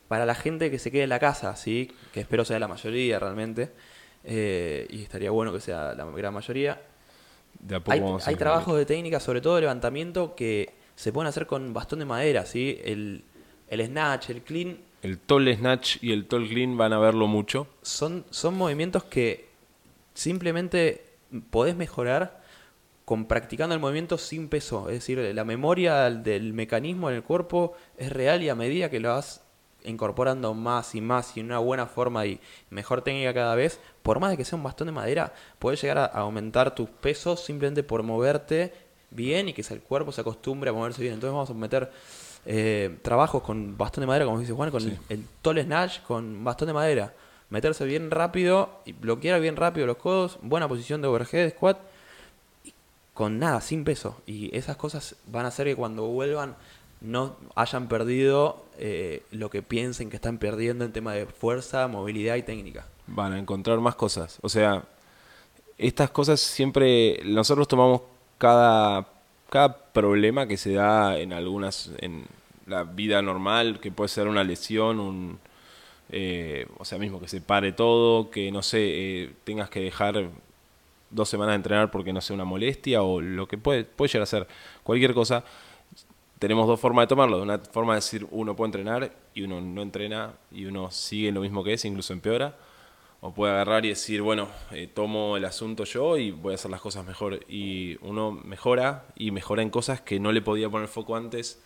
Para 0.07 0.25
la 0.25 0.35
gente 0.35 0.71
que 0.71 0.79
se 0.79 0.89
quede 0.89 1.03
en 1.03 1.09
la 1.09 1.19
casa, 1.19 1.55
¿sí? 1.55 1.91
Que 2.13 2.21
espero 2.21 2.43
sea 2.43 2.59
la 2.59 2.67
mayoría 2.67 3.19
realmente, 3.19 3.71
eh, 4.23 4.87
y 4.89 5.03
estaría 5.03 5.31
bueno 5.31 5.53
que 5.53 5.59
sea 5.59 5.93
la 5.93 6.05
gran 6.05 6.33
mayoría, 6.33 6.81
De 7.59 7.75
a 7.75 7.79
poco 7.79 7.91
hay, 7.91 7.99
vamos 7.99 8.25
a 8.25 8.29
hay 8.29 8.35
trabajos 8.35 8.77
de 8.77 8.85
técnica, 8.85 9.19
sobre 9.19 9.41
todo 9.41 9.55
de 9.55 9.61
levantamiento, 9.61 10.33
que 10.35 10.73
se 10.95 11.11
pueden 11.11 11.27
hacer 11.27 11.45
con 11.45 11.73
bastón 11.73 11.99
de 11.99 12.05
madera, 12.05 12.45
¿sí? 12.45 12.79
El, 12.83 13.23
el 13.69 13.85
snatch, 13.85 14.29
el 14.29 14.41
clean, 14.43 14.77
El 15.03 15.19
tall 15.19 15.53
snatch 15.55 15.97
y 16.01 16.11
el 16.13 16.25
tall 16.25 16.47
clean 16.47 16.77
van 16.77 16.93
a 16.93 16.99
verlo 16.99 17.27
mucho. 17.27 17.67
son, 17.81 18.25
son 18.29 18.55
movimientos 18.55 19.03
que 19.03 19.49
simplemente 20.13 21.03
podés 21.49 21.75
mejorar 21.75 22.36
con 23.07 23.23
practicando 23.23 23.73
el 23.73 23.79
movimiento 23.79 24.17
sin 24.17 24.49
peso. 24.49 24.89
Es 24.89 24.95
decir, 24.95 25.17
la 25.33 25.45
memoria 25.45 26.09
del 26.09 26.51
mecanismo 26.51 27.09
en 27.09 27.15
el 27.15 27.23
cuerpo 27.23 27.73
es 27.97 28.11
real 28.11 28.43
y 28.43 28.49
a 28.49 28.55
medida 28.55 28.89
que 28.89 28.99
lo 28.99 29.07
vas 29.13 29.41
incorporando 29.85 30.53
más 30.53 30.93
y 30.93 30.99
más 30.99 31.37
y 31.37 31.39
en 31.39 31.45
una 31.45 31.59
buena 31.59 31.85
forma 31.85 32.25
y 32.25 32.37
mejor 32.69 33.03
técnica 33.03 33.33
cada 33.33 33.55
vez, 33.55 33.79
por 34.03 34.19
más 34.19 34.31
de 34.31 34.35
que 34.35 34.43
sea 34.43 34.57
un 34.57 34.63
bastón 34.63 34.87
de 34.87 34.91
madera, 34.91 35.31
puedes 35.57 35.81
llegar 35.81 35.97
a 35.99 36.05
aumentar 36.07 36.75
tus 36.75 36.89
pesos 36.89 37.39
simplemente 37.45 37.81
por 37.81 38.03
moverte 38.03 38.73
bien 39.09 39.47
y 39.47 39.53
que 39.53 39.61
el 39.69 39.79
cuerpo 39.79 40.11
se 40.11 40.19
acostumbre 40.19 40.69
a 40.69 40.73
moverse 40.73 41.01
bien. 41.01 41.13
Entonces 41.13 41.33
vamos 41.33 41.49
a 41.49 41.53
meter 41.53 41.89
eh, 42.45 42.97
trabajos 43.03 43.41
con 43.41 43.77
bastón 43.77 44.01
de 44.01 44.07
madera, 44.07 44.25
como 44.25 44.41
dice 44.41 44.51
Juan, 44.51 44.69
con 44.69 44.81
Sí. 44.81 44.97
el, 45.07 45.19
el 45.19 45.25
tall 45.41 45.63
snatch 45.63 46.01
con 46.01 46.43
bastón 46.43 46.67
de 46.67 46.73
madera. 46.73 47.13
Meterse 47.49 47.85
bien 47.85 48.11
rápido 48.11 48.81
y 48.83 48.91
bloquear 48.91 49.39
bien 49.39 49.55
rápido 49.55 49.87
los 49.87 49.95
codos, 49.95 50.39
buena 50.41 50.67
posición 50.67 51.01
de 51.01 51.07
overhead, 51.07 51.51
squat, 51.51 51.77
con 53.17 53.39
nada, 53.39 53.61
sin 53.61 53.83
peso. 53.83 54.21
Y 54.27 54.55
esas 54.55 54.77
cosas 54.77 55.15
van 55.25 55.45
a 55.45 55.47
hacer 55.47 55.65
que 55.65 55.75
cuando 55.75 56.05
vuelvan 56.05 56.55
no 57.01 57.35
hayan 57.55 57.87
perdido 57.87 58.63
eh, 58.77 59.23
lo 59.31 59.49
que 59.49 59.63
piensen 59.63 60.11
que 60.11 60.17
están 60.17 60.37
perdiendo 60.37 60.85
en 60.85 60.91
tema 60.91 61.13
de 61.13 61.25
fuerza, 61.25 61.87
movilidad 61.87 62.35
y 62.35 62.43
técnica. 62.43 62.85
Van 63.07 63.33
a 63.33 63.39
encontrar 63.39 63.79
más 63.79 63.95
cosas. 63.95 64.37
O 64.43 64.49
sea, 64.49 64.83
estas 65.79 66.11
cosas 66.11 66.39
siempre. 66.39 67.19
Nosotros 67.25 67.67
tomamos 67.67 68.01
cada, 68.37 69.07
cada 69.49 69.75
problema 69.75 70.45
que 70.45 70.57
se 70.57 70.73
da 70.73 71.17
en 71.17 71.33
algunas. 71.33 71.89
en 71.97 72.27
la 72.67 72.83
vida 72.83 73.19
normal, 73.23 73.79
que 73.79 73.91
puede 73.91 74.09
ser 74.09 74.27
una 74.27 74.43
lesión, 74.43 74.99
un. 74.99 75.39
eh, 76.11 76.67
o 76.77 76.85
sea, 76.85 76.99
mismo 76.99 77.19
que 77.19 77.27
se 77.27 77.41
pare 77.41 77.71
todo, 77.71 78.29
que 78.29 78.51
no 78.51 78.61
sé, 78.61 78.79
eh, 78.81 79.33
tengas 79.43 79.71
que 79.71 79.79
dejar 79.79 80.29
dos 81.09 81.29
semanas 81.29 81.53
de 81.53 81.57
entrenar 81.57 81.91
porque 81.91 82.13
no 82.13 82.21
sé, 82.21 82.33
una 82.33 82.45
molestia 82.45 83.03
o 83.03 83.21
lo 83.21 83.47
que 83.47 83.57
puede, 83.57 83.83
puede 83.83 84.09
llegar 84.09 84.23
a 84.23 84.25
ser 84.25 84.47
cualquier 84.83 85.13
cosa. 85.13 85.43
Tenemos 86.39 86.67
dos 86.67 86.79
formas 86.79 87.03
de 87.03 87.07
tomarlo. 87.07 87.41
Una 87.41 87.59
forma 87.59 87.93
de 87.93 87.97
decir 87.97 88.27
uno 88.31 88.55
puede 88.55 88.67
entrenar 88.67 89.11
y 89.33 89.43
uno 89.43 89.59
no 89.61 89.81
entrena 89.81 90.33
y 90.51 90.65
uno 90.65 90.91
sigue 90.91 91.29
en 91.29 91.35
lo 91.35 91.41
mismo 91.41 91.63
que 91.63 91.73
es, 91.73 91.85
incluso 91.85 92.13
empeora. 92.13 92.55
O 93.19 93.33
puede 93.33 93.51
agarrar 93.51 93.83
y 93.85 93.89
decir, 93.89 94.21
bueno, 94.21 94.47
eh, 94.71 94.87
tomo 94.93 95.37
el 95.37 95.45
asunto 95.45 95.85
yo 95.85 96.17
y 96.17 96.29
voy 96.29 96.51
a 96.51 96.55
hacer 96.55 96.69
las 96.69 96.81
cosas 96.81 97.03
mejor. 97.03 97.39
Y 97.49 97.97
uno 98.01 98.31
mejora 98.31 99.05
y 99.15 99.31
mejora 99.31 99.63
en 99.63 99.71
cosas 99.71 100.01
que 100.01 100.19
no 100.19 100.31
le 100.31 100.43
podía 100.43 100.69
poner 100.69 100.87
foco 100.87 101.15
antes 101.15 101.59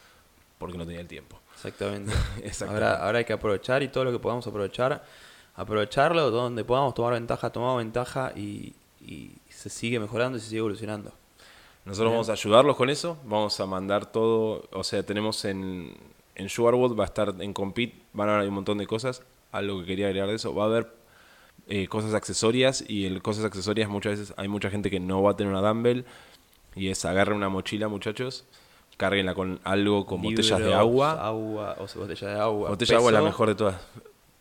porque 0.58 0.78
no 0.78 0.86
tenía 0.86 1.02
el 1.02 1.08
tiempo. 1.08 1.42
Exactamente. 1.54 2.14
Exactamente. 2.44 2.86
Ahora, 2.86 3.04
ahora 3.04 3.18
hay 3.18 3.26
que 3.26 3.34
aprovechar 3.34 3.84
y 3.84 3.90
todo 3.90 4.06
lo 4.06 4.12
que 4.14 4.20
podamos 4.20 4.48
aprovechar, 4.48 5.04
aprovecharlo 5.56 6.32
donde 6.32 6.64
podamos 6.64 6.94
tomar 6.94 7.14
ventaja, 7.14 7.50
tomamos 7.50 7.80
ventaja 7.80 8.32
y, 8.36 8.74
y 9.12 9.32
se 9.50 9.70
sigue 9.70 10.00
mejorando 10.00 10.38
y 10.38 10.42
se 10.42 10.48
sigue 10.48 10.60
evolucionando. 10.60 11.12
Nosotros 11.84 12.12
Bien. 12.12 12.18
vamos 12.18 12.30
a 12.30 12.34
ayudarlos 12.34 12.76
con 12.76 12.90
eso, 12.90 13.18
vamos 13.26 13.60
a 13.60 13.66
mandar 13.66 14.12
todo, 14.12 14.70
o 14.72 14.84
sea, 14.84 15.04
tenemos 15.04 15.44
en, 15.46 15.96
en 16.36 16.50
Sugarwood, 16.50 16.98
va 16.98 17.04
a 17.04 17.08
estar 17.08 17.34
en 17.40 17.54
Compete, 17.54 17.96
van 18.14 18.30
a 18.30 18.36
haber 18.36 18.50
un 18.50 18.56
montón 18.56 18.78
de 18.78 18.88
cosas, 18.88 19.24
algo 19.52 19.80
que 19.80 19.88
quería 19.88 20.08
agregar 20.08 20.30
de 20.30 20.36
eso, 20.36 20.54
va 20.54 20.64
a 20.64 20.68
haber 20.68 20.88
eh, 21.68 21.88
cosas 21.88 22.14
accesorias 22.14 22.84
y 22.88 23.08
en 23.08 23.20
cosas 23.20 23.46
accesorias 23.46 23.90
muchas 23.90 24.20
veces 24.20 24.34
hay 24.38 24.48
mucha 24.48 24.70
gente 24.70 24.90
que 24.90 25.00
no 25.00 25.24
va 25.24 25.32
a 25.32 25.36
tener 25.36 25.52
una 25.52 25.68
dumbbell 25.68 26.06
y 26.76 26.90
es 26.90 27.04
agarren 27.04 27.36
una 27.36 27.50
mochila 27.50 27.88
muchachos, 27.88 28.46
cárguenla 28.98 29.34
con 29.34 29.60
algo, 29.64 30.06
con 30.06 30.22
botellas 30.22 30.60
de 30.60 30.74
agua, 30.74 31.14
agua 31.26 31.76
o 31.80 31.88
sea, 31.88 32.02
botella 32.02 32.28
de 32.28 32.40
agua. 32.40 32.70
Botella 32.70 32.92
de 32.92 32.98
agua 32.98 33.10
es 33.10 33.14
la 33.14 33.22
mejor 33.24 33.50
de 33.50 33.56
todas. 33.56 33.82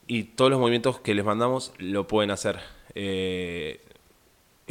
Y 0.07 0.25
todos 0.25 0.51
los 0.51 0.61
movimientos 0.61 1.01
que 1.01 1.15
les 1.15 1.25
mandamos 1.25 1.73
lo 1.79 2.07
pueden 2.07 2.31
hacer. 2.31 2.59
Eh, 2.95 3.81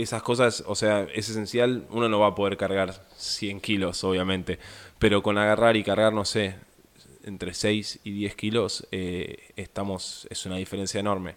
esas 0.04 0.22
cosas, 0.24 0.64
o 0.68 0.76
sea, 0.76 1.04
es 1.14 1.30
esencial. 1.30 1.86
Uno 1.90 2.10
no 2.10 2.20
va 2.20 2.28
a 2.28 2.36
poder 2.36 2.58
cargar 2.58 3.06
100 3.18 3.62
kilos, 3.62 4.04
obviamente. 4.04 4.60
Pero 4.98 5.22
con 5.24 5.38
agarrar 5.38 5.76
y 5.76 5.84
cargar, 5.84 6.14
no 6.14 6.26
sé, 6.26 6.56
entre 7.24 7.54
6 7.54 8.00
y 8.04 8.12
10 8.12 8.36
kilos, 8.36 8.88
eh, 8.92 9.52
estamos, 9.56 10.28
es 10.30 10.46
una 10.46 10.58
diferencia 10.58 11.00
enorme. 11.00 11.36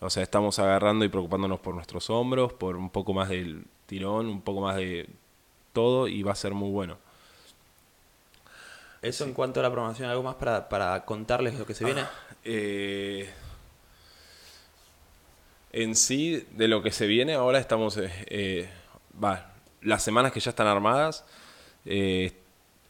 O 0.00 0.10
sea, 0.10 0.22
estamos 0.22 0.58
agarrando 0.58 1.04
y 1.04 1.08
preocupándonos 1.08 1.60
por 1.60 1.74
nuestros 1.74 2.10
hombros, 2.10 2.52
por 2.52 2.76
un 2.76 2.90
poco 2.90 3.14
más 3.14 3.28
del 3.28 3.64
tirón, 3.86 4.26
un 4.26 4.42
poco 4.42 4.60
más 4.60 4.76
de 4.76 5.08
todo, 5.72 6.08
y 6.08 6.22
va 6.22 6.32
a 6.32 6.36
ser 6.36 6.54
muy 6.54 6.70
bueno. 6.70 6.98
Eso 9.02 9.24
en 9.24 9.34
cuanto 9.34 9.60
a 9.60 9.62
la 9.62 9.70
programación, 9.70 10.08
algo 10.08 10.22
más 10.22 10.36
para, 10.36 10.68
para 10.68 11.04
contarles 11.04 11.58
lo 11.58 11.66
que 11.66 11.74
se 11.74 11.84
viene. 11.84 12.04
Eh, 12.42 13.30
En 15.76 15.96
sí, 15.96 16.46
de 16.52 16.68
lo 16.68 16.82
que 16.84 16.92
se 16.92 17.06
viene, 17.08 17.34
ahora 17.34 17.58
estamos. 17.58 17.96
eh, 17.96 18.08
eh, 18.28 18.68
va, 19.22 19.52
las 19.82 20.02
semanas 20.04 20.30
que 20.32 20.38
ya 20.40 20.50
están 20.50 20.66
armadas. 20.68 21.24
eh, 21.86 22.32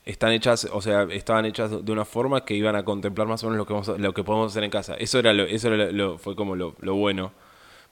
están 0.05 0.33
hechas, 0.33 0.69
o 0.71 0.83
sea, 0.83 1.05
estaban 1.11 1.47
hechas 1.47 1.83
de 1.85 1.91
una 1.93 2.05
forma 2.05 2.45
que 2.45 2.55
iban 2.55 2.77
a 2.77 2.85
contemplar 2.85 3.27
más 3.27 3.43
o 3.43 3.47
menos 3.47 3.57
lo 3.57 3.67
que, 3.67 3.73
vamos 3.73 3.89
a- 3.89 3.97
lo 3.97 4.13
que 4.13 4.23
podemos 4.23 4.53
hacer 4.53 4.63
en 4.63 4.71
casa. 4.71 4.95
Eso 4.97 5.19
era 5.19 5.33
lo, 5.33 5.45
eso 5.45 5.73
era 5.73 5.91
lo- 5.93 6.19
fue 6.19 6.37
como 6.37 6.55
lo, 6.57 6.75
lo 6.81 6.95
bueno, 6.95 7.33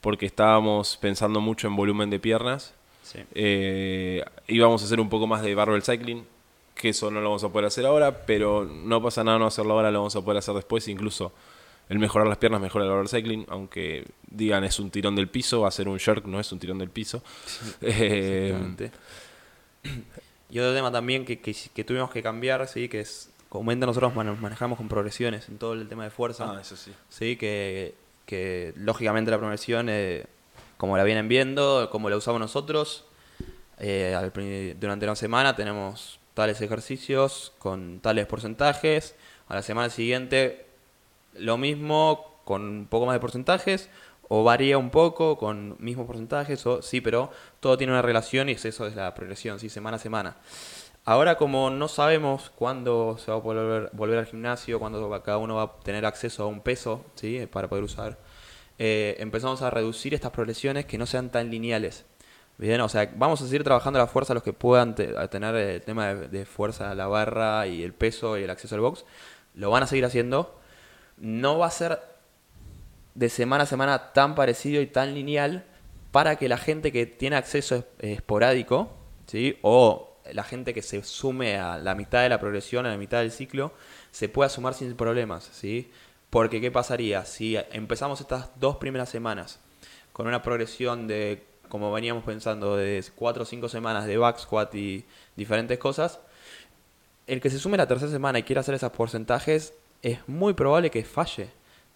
porque 0.02 0.26
estábamos 0.26 0.98
pensando 0.98 1.40
mucho 1.40 1.66
en 1.68 1.74
volumen 1.76 2.10
de 2.10 2.18
piernas. 2.20 2.74
Sí. 3.02 3.20
Eh, 3.34 4.22
íbamos 4.46 4.82
a 4.82 4.84
hacer 4.84 5.00
un 5.00 5.08
poco 5.08 5.26
más 5.26 5.40
de 5.42 5.54
barbell 5.54 5.82
cycling, 5.82 6.24
que 6.74 6.90
eso 6.90 7.10
no 7.10 7.20
lo 7.22 7.28
vamos 7.30 7.44
a 7.44 7.48
poder 7.48 7.66
hacer 7.66 7.86
ahora, 7.86 8.26
pero 8.26 8.64
no 8.66 9.02
pasa 9.02 9.24
nada 9.24 9.38
no 9.38 9.46
hacerlo 9.46 9.72
ahora, 9.72 9.90
lo 9.90 10.00
vamos 10.00 10.14
a 10.16 10.20
poder 10.22 10.36
hacer 10.38 10.54
después. 10.54 10.86
Incluso 10.88 11.32
el 11.92 11.98
mejorar 11.98 12.26
las 12.26 12.38
piernas 12.38 12.60
mejora 12.60 12.84
el 12.84 12.90
barbell 12.90 13.08
cycling, 13.08 13.44
aunque 13.48 14.06
digan 14.28 14.64
es 14.64 14.78
un 14.80 14.90
tirón 14.90 15.14
del 15.14 15.28
piso, 15.28 15.60
va 15.60 15.68
a 15.68 15.70
ser 15.70 15.88
un 15.88 15.98
jerk, 15.98 16.24
no 16.26 16.40
es 16.40 16.50
un 16.52 16.58
tirón 16.58 16.78
del 16.78 16.90
piso. 16.90 17.22
Eh, 17.82 18.46
Exactamente. 18.48 18.90
Y 20.50 20.58
otro 20.58 20.74
tema 20.74 20.92
también 20.92 21.24
que, 21.24 21.40
que, 21.40 21.54
que 21.74 21.84
tuvimos 21.84 22.10
que 22.10 22.22
cambiar, 22.22 22.66
sí, 22.68 22.88
que 22.88 23.00
es, 23.00 23.30
comúnmente 23.48 23.86
nosotros 23.86 24.14
man- 24.14 24.38
manejamos 24.40 24.76
con 24.78 24.88
progresiones 24.88 25.48
en 25.48 25.58
todo 25.58 25.72
el 25.74 25.88
tema 25.88 26.04
de 26.04 26.10
fuerza. 26.10 26.52
ah, 26.56 26.60
eso 26.60 26.76
sí. 26.76 26.92
Sí, 27.08 27.36
que, 27.36 27.94
que 28.26 28.72
lógicamente 28.76 29.30
la 29.30 29.38
progresión, 29.38 29.88
eh, 29.88 30.24
como 30.76 30.96
la 30.96 31.04
vienen 31.04 31.28
viendo, 31.28 31.88
como 31.90 32.10
la 32.10 32.16
usamos 32.16 32.40
nosotros, 32.40 33.04
eh, 33.78 34.14
al 34.16 34.30
durante 34.78 35.06
una 35.06 35.16
semana 35.16 35.56
tenemos 35.56 36.18
tales 36.34 36.60
ejercicios 36.60 37.52
con 37.58 38.00
tales 38.00 38.26
porcentajes, 38.26 39.14
a 39.48 39.54
la 39.56 39.62
semana 39.62 39.90
siguiente 39.90 40.66
lo 41.34 41.58
mismo 41.58 42.40
con 42.44 42.62
un 42.62 42.86
poco 42.86 43.06
más 43.06 43.14
de 43.14 43.20
porcentajes, 43.20 43.88
o 44.28 44.44
varía 44.44 44.78
un 44.78 44.90
poco 44.90 45.36
con 45.36 45.76
mismos 45.78 46.06
porcentajes, 46.06 46.64
o 46.66 46.82
sí, 46.82 47.00
pero 47.00 47.30
todo 47.60 47.76
tiene 47.76 47.92
una 47.92 48.02
relación 48.02 48.48
y 48.48 48.52
es 48.52 48.64
eso 48.64 48.86
es 48.86 48.96
la 48.96 49.14
progresión, 49.14 49.58
sí, 49.58 49.68
semana 49.68 49.96
a 49.96 50.00
semana. 50.00 50.36
Ahora 51.04 51.36
como 51.36 51.70
no 51.70 51.88
sabemos 51.88 52.50
cuándo 52.50 53.18
se 53.18 53.30
va 53.30 53.36
a 53.36 53.40
volver, 53.40 53.90
volver 53.92 54.18
al 54.18 54.26
gimnasio, 54.26 54.78
cuándo 54.78 55.10
cada 55.22 55.38
uno 55.38 55.56
va 55.56 55.62
a 55.64 55.80
tener 55.80 56.06
acceso 56.06 56.44
a 56.44 56.46
un 56.46 56.60
peso, 56.60 57.04
¿sí? 57.16 57.46
Para 57.50 57.68
poder 57.68 57.82
usar, 57.84 58.18
eh, 58.78 59.16
empezamos 59.18 59.62
a 59.62 59.70
reducir 59.70 60.14
estas 60.14 60.30
progresiones 60.30 60.86
que 60.86 60.98
no 60.98 61.06
sean 61.06 61.30
tan 61.30 61.50
lineales. 61.50 62.04
Bien, 62.58 62.80
o 62.80 62.88
sea, 62.88 63.10
vamos 63.16 63.42
a 63.42 63.46
seguir 63.46 63.64
trabajando 63.64 63.98
la 63.98 64.06
fuerza 64.06 64.34
los 64.34 64.42
que 64.42 64.52
puedan 64.52 64.94
tener 64.94 65.54
el 65.56 65.82
tema 65.82 66.14
de, 66.14 66.44
fuerza 66.44 66.94
la 66.94 67.06
barra 67.08 67.66
y 67.66 67.82
el 67.82 67.92
peso 67.94 68.38
y 68.38 68.44
el 68.44 68.50
acceso 68.50 68.74
al 68.76 68.80
box. 68.80 69.04
Lo 69.54 69.70
van 69.70 69.82
a 69.82 69.86
seguir 69.86 70.04
haciendo. 70.04 70.60
No 71.22 71.56
va 71.58 71.66
a 71.66 71.70
ser 71.70 71.98
de 73.14 73.28
semana 73.30 73.64
a 73.64 73.66
semana 73.66 74.12
tan 74.12 74.34
parecido 74.34 74.82
y 74.82 74.86
tan 74.86 75.14
lineal 75.14 75.64
para 76.10 76.36
que 76.36 76.48
la 76.48 76.58
gente 76.58 76.92
que 76.92 77.06
tiene 77.06 77.36
acceso 77.36 77.76
es- 77.76 77.84
esporádico, 77.98 78.90
¿sí? 79.26 79.56
O 79.62 80.16
la 80.30 80.44
gente 80.44 80.74
que 80.74 80.82
se 80.82 81.02
sume 81.02 81.56
a 81.58 81.78
la 81.78 81.94
mitad 81.94 82.22
de 82.22 82.28
la 82.28 82.38
progresión, 82.40 82.86
a 82.86 82.90
la 82.90 82.96
mitad 82.98 83.20
del 83.20 83.32
ciclo, 83.32 83.72
se 84.10 84.28
pueda 84.28 84.50
sumar 84.50 84.74
sin 84.74 84.94
problemas, 84.94 85.48
¿sí? 85.52 85.90
Porque 86.30 86.60
¿qué 86.60 86.70
pasaría? 86.70 87.24
Si 87.24 87.56
empezamos 87.72 88.20
estas 88.20 88.50
dos 88.60 88.76
primeras 88.76 89.08
semanas 89.08 89.58
con 90.12 90.26
una 90.26 90.42
progresión 90.42 91.06
de, 91.06 91.44
como 91.68 91.92
veníamos 91.92 92.24
pensando, 92.24 92.76
de 92.76 93.02
cuatro 93.16 93.44
o 93.44 93.46
cinco 93.46 93.68
semanas 93.68 94.06
de 94.06 94.18
back 94.18 94.38
squat 94.38 94.74
y 94.74 95.04
diferentes 95.36 95.78
cosas, 95.78 96.20
el 97.26 97.40
que 97.40 97.50
se 97.50 97.58
sume 97.58 97.76
la 97.76 97.86
tercera 97.86 98.10
semana 98.10 98.38
y 98.38 98.42
quiera 98.42 98.60
hacer 98.60 98.74
esos 98.74 98.92
porcentajes, 98.92 99.74
es 100.02 100.18
muy 100.28 100.54
probable 100.54 100.90
que 100.90 101.04
falle. 101.04 101.48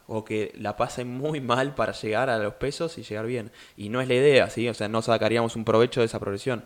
O 0.09 0.25
que 0.25 0.53
la 0.57 0.77
pase 0.77 1.05
muy 1.05 1.41
mal 1.41 1.75
para 1.75 1.93
llegar 1.93 2.31
a 2.31 2.39
los 2.39 2.55
pesos 2.55 2.97
y 2.97 3.03
llegar 3.03 3.27
bien. 3.27 3.51
Y 3.77 3.89
no 3.89 4.01
es 4.01 4.07
la 4.07 4.15
idea, 4.15 4.49
¿sí? 4.51 4.69
O 4.69 4.75
sea, 4.75 4.89
no 4.89 5.03
sacaríamos 5.03 5.57
un 5.57 5.65
provecho 5.65 5.99
de 5.99 6.07
esa 6.07 6.21
progresión. 6.21 6.63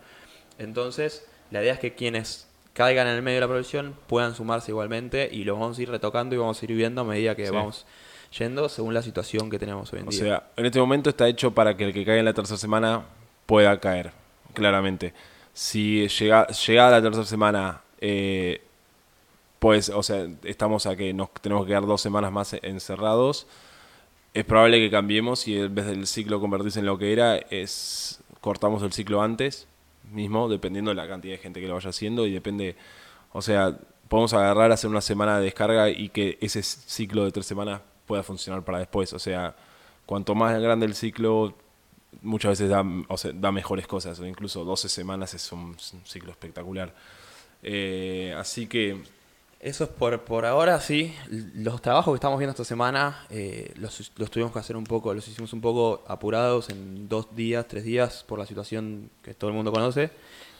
Entonces, 0.58 1.26
la 1.50 1.62
idea 1.62 1.72
es 1.72 1.78
que 1.80 1.94
quienes 1.94 2.48
caigan 2.74 3.06
en 3.08 3.14
el 3.14 3.22
medio 3.22 3.36
de 3.36 3.40
la 3.40 3.46
progresión 3.46 3.96
puedan 4.08 4.34
sumarse 4.34 4.70
igualmente 4.72 5.28
y 5.32 5.44
lo 5.44 5.54
vamos 5.54 5.78
a 5.78 5.82
ir 5.82 5.90
retocando 5.90 6.34
y 6.34 6.38
vamos 6.38 6.60
a 6.60 6.64
ir 6.66 6.72
viendo 6.74 7.00
a 7.00 7.04
medida 7.04 7.34
que 7.34 7.46
Sí. 7.46 7.52
vamos 7.52 7.86
yendo 8.38 8.68
según 8.68 8.92
la 8.94 9.02
situación 9.02 9.48
que 9.50 9.58
tenemos 9.58 9.92
hoy 9.92 10.00
en 10.00 10.08
O 10.08 10.10
día. 10.10 10.20
sea, 10.20 10.50
en 10.56 10.66
este 10.66 10.78
momento 10.78 11.10
está 11.10 11.26
hecho 11.26 11.50
para 11.52 11.76
que 11.76 11.84
el 11.84 11.92
que 11.94 12.04
caiga 12.04 12.18
en 12.20 12.26
la 12.26 12.34
tercera 12.34 12.58
semana 12.58 13.04
pueda 13.46 13.80
caer, 13.80 14.12
claramente. 14.54 15.14
Si 15.52 16.06
llega, 16.08 16.46
llegada 16.48 16.90
la 16.98 17.02
tercera 17.02 17.24
semana, 17.26 17.80
eh, 18.00 18.62
pues, 19.60 19.90
o 19.90 20.02
sea, 20.02 20.26
estamos 20.42 20.86
a 20.86 20.96
que 20.96 21.12
nos 21.12 21.30
tenemos 21.34 21.64
que 21.64 21.68
quedar 21.68 21.86
dos 21.86 22.00
semanas 22.00 22.32
más 22.32 22.54
encerrados, 22.62 23.46
es 24.32 24.44
probable 24.44 24.78
que 24.80 24.90
cambiemos 24.90 25.46
y 25.46 25.58
en 25.58 25.74
vez 25.74 25.86
del 25.86 26.06
ciclo 26.06 26.40
convertirse 26.40 26.80
en 26.80 26.86
lo 26.86 26.98
que 26.98 27.12
era, 27.12 27.36
es 27.36 28.20
cortamos 28.40 28.82
el 28.82 28.92
ciclo 28.92 29.22
antes 29.22 29.68
mismo, 30.12 30.48
dependiendo 30.48 30.90
de 30.90 30.94
la 30.94 31.06
cantidad 31.06 31.34
de 31.34 31.38
gente 31.38 31.60
que 31.60 31.68
lo 31.68 31.74
vaya 31.74 31.90
haciendo 31.90 32.26
y 32.26 32.32
depende, 32.32 32.74
o 33.32 33.42
sea, 33.42 33.78
podemos 34.08 34.32
agarrar, 34.32 34.72
hacer 34.72 34.90
una 34.90 35.02
semana 35.02 35.38
de 35.38 35.44
descarga 35.44 35.90
y 35.90 36.08
que 36.08 36.38
ese 36.40 36.62
ciclo 36.62 37.24
de 37.24 37.30
tres 37.30 37.46
semanas 37.46 37.82
pueda 38.06 38.22
funcionar 38.22 38.64
para 38.64 38.78
después, 38.78 39.12
o 39.12 39.18
sea, 39.18 39.54
cuanto 40.06 40.34
más 40.34 40.58
grande 40.60 40.86
el 40.86 40.94
ciclo, 40.94 41.54
muchas 42.22 42.52
veces 42.52 42.70
da, 42.70 42.82
o 43.08 43.16
sea, 43.18 43.32
da 43.34 43.52
mejores 43.52 43.86
cosas, 43.86 44.18
o 44.20 44.26
incluso 44.26 44.64
12 44.64 44.88
semanas 44.88 45.34
es 45.34 45.52
un, 45.52 45.76
ciclo 45.78 46.30
espectacular. 46.30 46.94
Eh, 47.62 48.34
así 48.38 48.66
que 48.66 49.02
Eso 49.60 49.84
es 49.84 49.90
por, 49.90 50.18
por 50.22 50.46
ahora, 50.46 50.80
sí. 50.80 51.14
Los 51.28 51.82
trabajos 51.82 52.14
que 52.14 52.16
estamos 52.16 52.38
viendo 52.38 52.52
esta 52.52 52.64
semana 52.64 53.26
eh, 53.28 53.74
los, 53.76 54.10
tuvimos 54.30 54.52
que 54.52 54.58
hacer 54.58 54.74
un 54.74 54.84
poco, 54.84 55.12
los 55.12 55.28
hicimos 55.28 55.52
un 55.52 55.60
poco 55.60 56.02
apurados 56.08 56.70
en 56.70 57.10
dos 57.10 57.36
días, 57.36 57.68
tres 57.68 57.84
días, 57.84 58.24
por 58.26 58.38
la 58.38 58.46
situación 58.46 59.10
que 59.22 59.34
todo 59.34 59.50
el 59.50 59.56
mundo 59.56 59.70
conoce. 59.70 60.12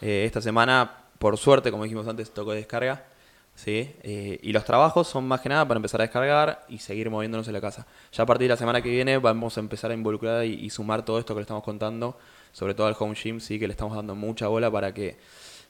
Eh, 0.03 0.25
esta 0.27 0.43
semana, 0.43 1.05
por 1.19 1.39
suerte, 1.39 1.71
como 1.71 1.85
dijimos 1.85 2.07
antes, 2.09 2.31
tocó 2.31 2.53
descarga. 2.53 3.07
¿sí? 3.55 3.91
Eh, 4.03 4.39
y 4.43 4.53
los 4.53 4.65
trabajos 4.67 5.09
son 5.09 5.27
más 5.27 5.41
que 5.41 5.49
nada 5.49 5.67
para 5.67 5.79
empezar 5.79 6.03
a 6.03 6.05
descargar 6.05 6.67
y 6.69 6.77
seguir 6.77 7.09
moviéndonos 7.09 7.47
en 7.49 7.55
la 7.55 7.61
casa. 7.63 7.87
Ya 8.13 8.25
a 8.25 8.27
partir 8.27 8.49
de 8.49 8.55
la 8.55 8.59
semana 8.59 8.83
que 8.83 8.91
viene 8.91 9.17
vamos 9.17 9.57
a 9.57 9.61
empezar 9.61 9.91
a 9.93 9.95
involucrar 9.95 10.45
y, 10.45 10.53
y 10.57 10.69
sumar 10.69 11.07
todo 11.07 11.19
esto 11.19 11.33
que 11.33 11.39
le 11.39 11.45
estamos 11.45 11.65
contando, 11.65 12.19
sobre 12.53 12.75
todo 12.75 12.87
al 12.87 12.97
home 12.99 13.15
gym, 13.15 13.41
sí, 13.41 13.59
que 13.59 13.67
le 13.67 13.73
estamos 13.73 13.97
dando 13.97 14.15
mucha 14.15 14.49
bola 14.49 14.71
para 14.71 14.93
que 14.93 15.17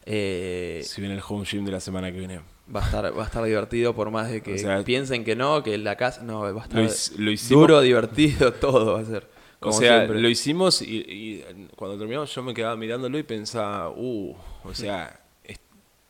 eh, 0.07 0.81
si 0.85 1.01
viene 1.01 1.15
el 1.17 1.23
home 1.27 1.45
gym 1.45 1.65
de 1.65 1.73
la 1.73 1.81
semana 1.81 2.11
que 2.13 2.19
viene. 2.19 2.41
Va 2.75 2.81
a 2.83 2.85
estar, 2.85 3.17
va 3.19 3.23
a 3.23 3.27
estar 3.27 3.43
divertido 3.45 3.95
por 3.95 4.11
más 4.11 4.31
de 4.31 4.43
que 4.43 4.55
O 4.55 4.59
sea, 4.59 4.83
piensen 4.85 5.25
que 5.25 5.35
no, 5.37 5.63
que 5.63 5.77
la 5.79 5.97
casa. 5.97 6.23
No, 6.23 6.41
va 6.41 6.63
a 6.63 6.65
estar 6.65 6.81
Lo, 6.81 6.87
hic- 6.89 7.17
lo 7.17 7.31
hicimos, 7.33 7.61
duro, 7.63 7.81
divertido, 7.81 8.53
todo 8.61 8.95
va 8.95 9.01
a 9.01 9.05
ser. 9.05 9.27
o 9.61 9.73
sea, 9.73 9.99
siempre. 9.99 10.21
lo 10.21 10.29
hicimos 10.29 10.81
y, 10.81 10.99
y 10.99 11.69
cuando 11.77 11.99
terminamos 11.99 12.33
yo 12.35 12.43
me 12.43 12.55
quedaba 12.55 12.77
mirándolo 12.77 13.19
y 13.19 13.23
pensaba, 13.25 13.91
uh, 13.91 14.37
o 14.65 14.75
sea, 14.75 15.21
es- 15.45 15.59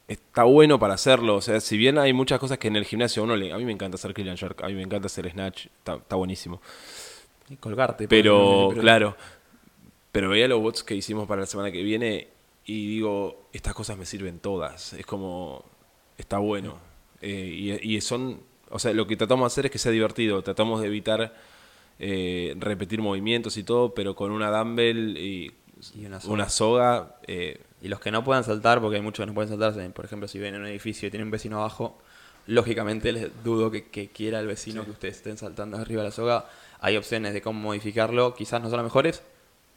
está 0.07 0.44
bueno 0.44 0.79
para 0.79 0.94
hacerlo. 0.94 1.37
O 1.37 1.40
sea, 1.40 1.61
si 1.61 1.76
bien 1.79 1.96
hay 1.98 2.12
muchas 2.12 2.38
cosas 2.38 2.59
que 2.59 2.68
en 2.68 2.76
el 2.76 2.85
gimnasio 2.85 3.22
uno 3.22 3.37
le, 3.37 3.53
a 3.53 3.57
mí 3.59 3.64
me 3.64 3.72
encanta 3.72 3.96
hacer 3.96 4.12
clean 4.14 4.37
jerk, 4.37 4.62
a 4.62 4.68
mí 4.68 4.74
me 4.74 4.83
encanta 4.83 5.07
hacer 5.07 5.31
snatch, 5.31 5.66
está, 5.79 5.94
está 5.94 6.16
buenísimo. 6.16 6.61
Y 7.48 7.57
colgarte. 7.57 8.07
Pero, 8.07 8.66
porque- 8.66 8.81
claro, 8.83 9.16
pero 10.12 10.29
veía 10.29 10.46
los 10.46 10.61
bots 10.61 10.83
que 10.85 10.94
hicimos 10.94 11.26
para 11.26 11.40
la 11.40 11.46
semana 11.46 11.72
que 11.72 11.83
viene 11.83 12.29
y 12.70 12.87
digo, 12.88 13.48
estas 13.52 13.74
cosas 13.74 13.96
me 13.98 14.06
sirven 14.06 14.38
todas. 14.38 14.92
Es 14.94 15.06
como, 15.06 15.64
está 16.18 16.38
bueno. 16.38 16.78
Eh, 17.20 17.78
y, 17.83 17.96
y 17.96 18.00
son, 18.00 18.40
o 18.70 18.78
sea, 18.78 18.92
lo 18.92 19.06
que 19.06 19.16
tratamos 19.16 19.44
de 19.44 19.46
hacer 19.52 19.66
es 19.66 19.72
que 19.72 19.78
sea 19.78 19.92
divertido. 19.92 20.42
Tratamos 20.42 20.80
de 20.80 20.87
evitar 20.87 21.35
eh, 21.98 22.54
repetir 22.59 23.00
movimientos 23.00 23.56
y 23.56 23.62
todo, 23.64 23.94
pero 23.94 24.14
con 24.14 24.30
una 24.33 24.50
dumbbell 24.50 25.16
y, 25.18 25.52
Y 25.94 26.06
una 26.06 26.20
soga. 26.20 26.35
una 26.35 26.48
soga. 26.48 27.16
eh, 27.26 27.61
Y 27.83 27.88
los 27.88 28.00
que 28.00 28.11
no 28.11 28.22
puedan 28.24 28.44
saltar, 28.44 28.80
porque 28.80 28.96
hay 28.96 29.02
muchos 29.02 29.22
que 29.24 29.26
no 29.28 29.35
pueden 29.35 29.48
saltar, 29.50 29.92
por 29.92 30.04
ejemplo, 30.04 30.28
si 30.28 30.38
ven 30.38 30.54
en 30.54 30.61
un 30.62 30.66
edificio 30.68 31.09
y 31.09 31.11
tienen 31.11 31.26
un 31.28 31.30
vecino 31.33 31.59
abajo, 31.59 31.98
lógicamente 32.46 33.12
les 33.12 33.30
dudo 33.44 33.70
que, 33.70 33.88
que 33.88 34.09
quiera 34.09 34.40
el 34.40 34.46
vecino 34.46 34.85
que 34.85 34.90
ustedes 34.92 35.16
estén 35.16 35.37
saltando 35.38 35.76
arriba 35.78 36.02
de 36.02 36.09
la 36.09 36.12
soga. 36.14 36.48
Hay 36.80 36.96
opciones 36.96 37.33
de 37.35 37.42
cómo 37.42 37.61
modificarlo, 37.61 38.35
quizás 38.35 38.61
no 38.62 38.68
son 38.70 38.78
las 38.78 38.85
mejores, 38.85 39.22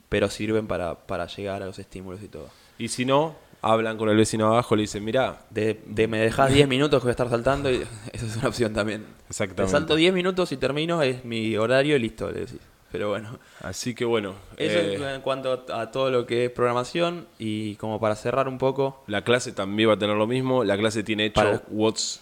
pero 0.09 0.29
sirven 0.29 0.67
para, 0.67 0.95
para 1.07 1.27
llegar 1.27 1.61
a 1.63 1.65
los 1.65 1.79
estímulos 1.79 2.21
y 2.23 2.27
todo. 2.27 2.49
Y 2.77 2.87
si 2.89 3.05
no, 3.05 3.35
hablan 3.61 3.97
con 3.97 4.09
el 4.09 4.17
vecino 4.17 4.47
abajo, 4.47 4.75
le 4.75 4.81
dicen, 4.83 5.03
mira, 5.05 5.39
De, 5.49 5.79
de 5.85 6.07
me 6.07 6.19
dejas 6.19 6.51
10 6.53 6.67
minutos 6.67 6.99
que 6.99 7.05
voy 7.05 7.09
a 7.09 7.11
estar 7.11 7.29
saltando, 7.29 7.71
y 7.71 7.75
esa 8.13 8.25
es 8.25 8.35
una 8.37 8.49
opción 8.49 8.73
también. 8.73 9.03
Te 9.03 9.29
exactamente. 9.29 9.71
salto 9.71 9.95
10 9.95 10.13
minutos 10.13 10.51
y 10.51 10.57
termino, 10.57 11.01
es 11.01 11.23
mi 11.25 11.55
horario 11.57 11.95
y 11.95 11.99
listo, 11.99 12.29
le 12.31 12.41
decís. 12.41 12.59
Pero 12.91 13.09
bueno, 13.09 13.39
Así 13.61 13.95
que 13.95 14.05
bueno. 14.05 14.35
eso 14.55 14.77
eh, 14.77 15.15
en 15.15 15.21
cuanto 15.21 15.65
a 15.73 15.89
todo 15.89 16.11
lo 16.11 16.27
que 16.27 16.45
es 16.45 16.51
programación 16.51 17.25
y 17.39 17.75
como 17.77 17.99
para 17.99 18.15
cerrar 18.15 18.47
un 18.47 18.59
poco, 18.59 19.03
La 19.07 19.23
clase 19.23 19.51
también 19.51 19.89
va 19.89 19.93
a 19.93 19.97
tener 19.97 20.15
lo 20.15 20.27
mismo. 20.27 20.63
La 20.63 20.77
clase 20.77 21.01
tiene 21.01 21.25
hecho 21.25 21.41
Para- 21.41 21.63
WOTS, 21.69 22.21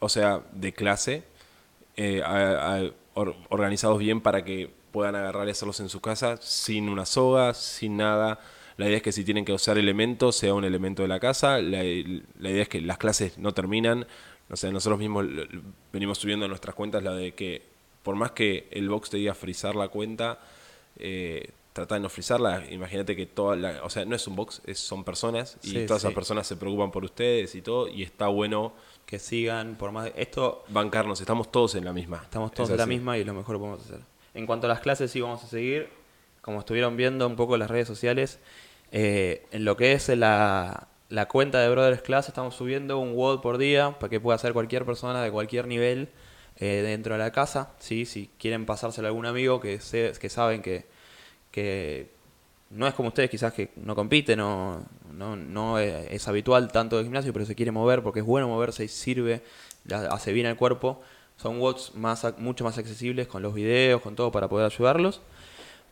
o 0.00 0.08
sea, 0.08 0.40
de 0.50 0.72
clase, 0.72 1.22
eh, 1.96 2.20
a- 2.24 2.78
a- 2.78 2.90
or- 3.14 3.36
organizados 3.50 3.98
bien 4.00 4.20
para 4.20 4.44
que 4.44 4.68
puedan 4.90 5.14
agarrar 5.14 5.46
y 5.46 5.52
hacerlos 5.52 5.78
en 5.78 5.88
su 5.88 6.00
casa 6.00 6.36
sin 6.40 6.88
una 6.88 7.06
soga, 7.06 7.54
sin 7.54 7.96
nada. 7.96 8.40
La 8.78 8.86
idea 8.86 8.96
es 8.96 9.02
que 9.02 9.12
si 9.12 9.24
tienen 9.24 9.44
que 9.44 9.52
usar 9.52 9.76
elementos, 9.76 10.36
sea 10.36 10.54
un 10.54 10.64
elemento 10.64 11.02
de 11.02 11.08
la 11.08 11.20
casa. 11.20 11.60
La, 11.60 11.82
la 11.82 12.50
idea 12.50 12.62
es 12.62 12.68
que 12.68 12.80
las 12.80 12.96
clases 12.96 13.36
no 13.36 13.52
terminan. 13.52 14.06
O 14.50 14.56
sea, 14.56 14.70
nosotros 14.70 14.98
mismos 14.98 15.26
venimos 15.92 16.16
subiendo 16.18 16.46
en 16.46 16.50
nuestras 16.50 16.74
cuentas 16.74 17.02
la 17.02 17.12
de 17.12 17.32
que 17.32 17.62
por 18.02 18.16
más 18.16 18.30
que 18.30 18.66
el 18.70 18.88
box 18.88 19.10
te 19.10 19.18
diga 19.18 19.34
frizar 19.34 19.74
la 19.74 19.88
cuenta, 19.88 20.38
eh, 20.98 21.50
trata 21.74 21.96
de 21.96 22.00
no 22.00 22.08
frizarla. 22.08 22.64
Imagínate 22.70 23.14
que 23.14 23.26
toda 23.26 23.56
la, 23.56 23.84
o 23.84 23.90
sea, 23.90 24.04
no 24.04 24.16
es 24.16 24.26
un 24.26 24.36
box, 24.36 24.62
es, 24.64 24.78
son 24.78 25.04
personas 25.04 25.58
y 25.62 25.68
Sí, 25.70 25.86
todas 25.86 26.00
sí. 26.00 26.06
esas 26.06 26.14
personas 26.14 26.46
se 26.46 26.56
preocupan 26.56 26.90
por 26.90 27.04
ustedes 27.04 27.54
y 27.54 27.62
todo 27.62 27.88
y 27.88 28.02
está 28.02 28.28
bueno 28.28 28.72
Que 29.06 29.18
sigan, 29.18 29.76
por 29.76 29.92
más... 29.92 30.10
Esto 30.16 30.64
bancarnos, 30.68 31.20
estamos 31.20 31.50
todos 31.52 31.74
en 31.74 31.84
la 31.84 31.92
misma. 31.92 32.20
Estamos 32.22 32.52
todos 32.52 32.68
Es 32.70 32.72
en 32.74 32.78
la 32.78 32.86
misma 32.86 33.18
y 33.18 33.22
es 33.22 33.26
lo 33.26 33.34
mejor 33.34 33.56
que 33.56 33.60
podemos 33.60 33.80
hacer. 33.84 34.00
En 34.34 34.46
cuanto 34.46 34.66
a 34.66 34.70
las 34.70 34.80
clases, 34.80 35.10
sí 35.10 35.20
vamos 35.20 35.42
a 35.44 35.46
seguir. 35.48 35.88
Como 36.40 36.60
estuvieron 36.60 36.96
viendo 36.96 37.26
un 37.26 37.36
poco 37.36 37.54
en 37.54 37.60
las 37.60 37.70
redes 37.70 37.88
sociales, 37.88 38.38
eh, 38.92 39.46
en 39.52 39.64
lo 39.64 39.76
que 39.76 39.92
es 39.92 40.08
la, 40.08 40.88
la 41.08 41.28
cuenta 41.28 41.60
de 41.60 41.68
Brothers 41.70 42.02
Class, 42.02 42.28
estamos 42.28 42.54
subiendo 42.54 42.98
un 42.98 43.12
WOD 43.14 43.40
por 43.40 43.58
día 43.58 43.98
para 43.98 44.10
que 44.10 44.20
pueda 44.20 44.36
hacer 44.36 44.52
cualquier 44.52 44.84
persona 44.84 45.22
de 45.22 45.30
cualquier 45.30 45.66
nivel 45.66 46.08
eh, 46.56 46.82
dentro 46.84 47.14
de 47.14 47.18
la 47.20 47.32
casa. 47.32 47.72
¿sí? 47.78 48.04
Si 48.06 48.30
quieren 48.38 48.66
pasárselo 48.66 49.06
a 49.08 49.10
algún 49.10 49.26
amigo 49.26 49.60
que, 49.60 49.80
se- 49.80 50.12
que 50.20 50.28
saben 50.28 50.62
que, 50.62 50.86
que 51.50 52.10
no 52.70 52.86
es 52.86 52.94
como 52.94 53.08
ustedes, 53.08 53.30
quizás 53.30 53.52
que 53.52 53.70
no 53.76 53.94
compite, 53.94 54.36
no, 54.36 54.84
no, 55.12 55.36
no 55.36 55.78
es, 55.78 56.28
habitual 56.28 56.70
tanto 56.70 56.98
de 56.98 57.04
gimnasio, 57.04 57.32
pero 57.32 57.46
se 57.46 57.54
quiere 57.54 57.72
mover 57.72 58.02
porque 58.02 58.20
es 58.20 58.26
bueno 58.26 58.48
moverse 58.48 58.84
y 58.84 58.88
sirve, 58.88 59.42
hace 60.10 60.32
bien 60.32 60.46
al 60.46 60.56
cuerpo. 60.56 61.00
Son 61.36 61.60
watts 61.60 61.94
más, 61.94 62.26
mucho 62.38 62.64
más 62.64 62.78
accesibles 62.78 63.28
con 63.28 63.42
los 63.42 63.54
videos, 63.54 64.02
con 64.02 64.16
todo 64.16 64.32
para 64.32 64.48
poder 64.48 64.66
ayudarlos. 64.66 65.20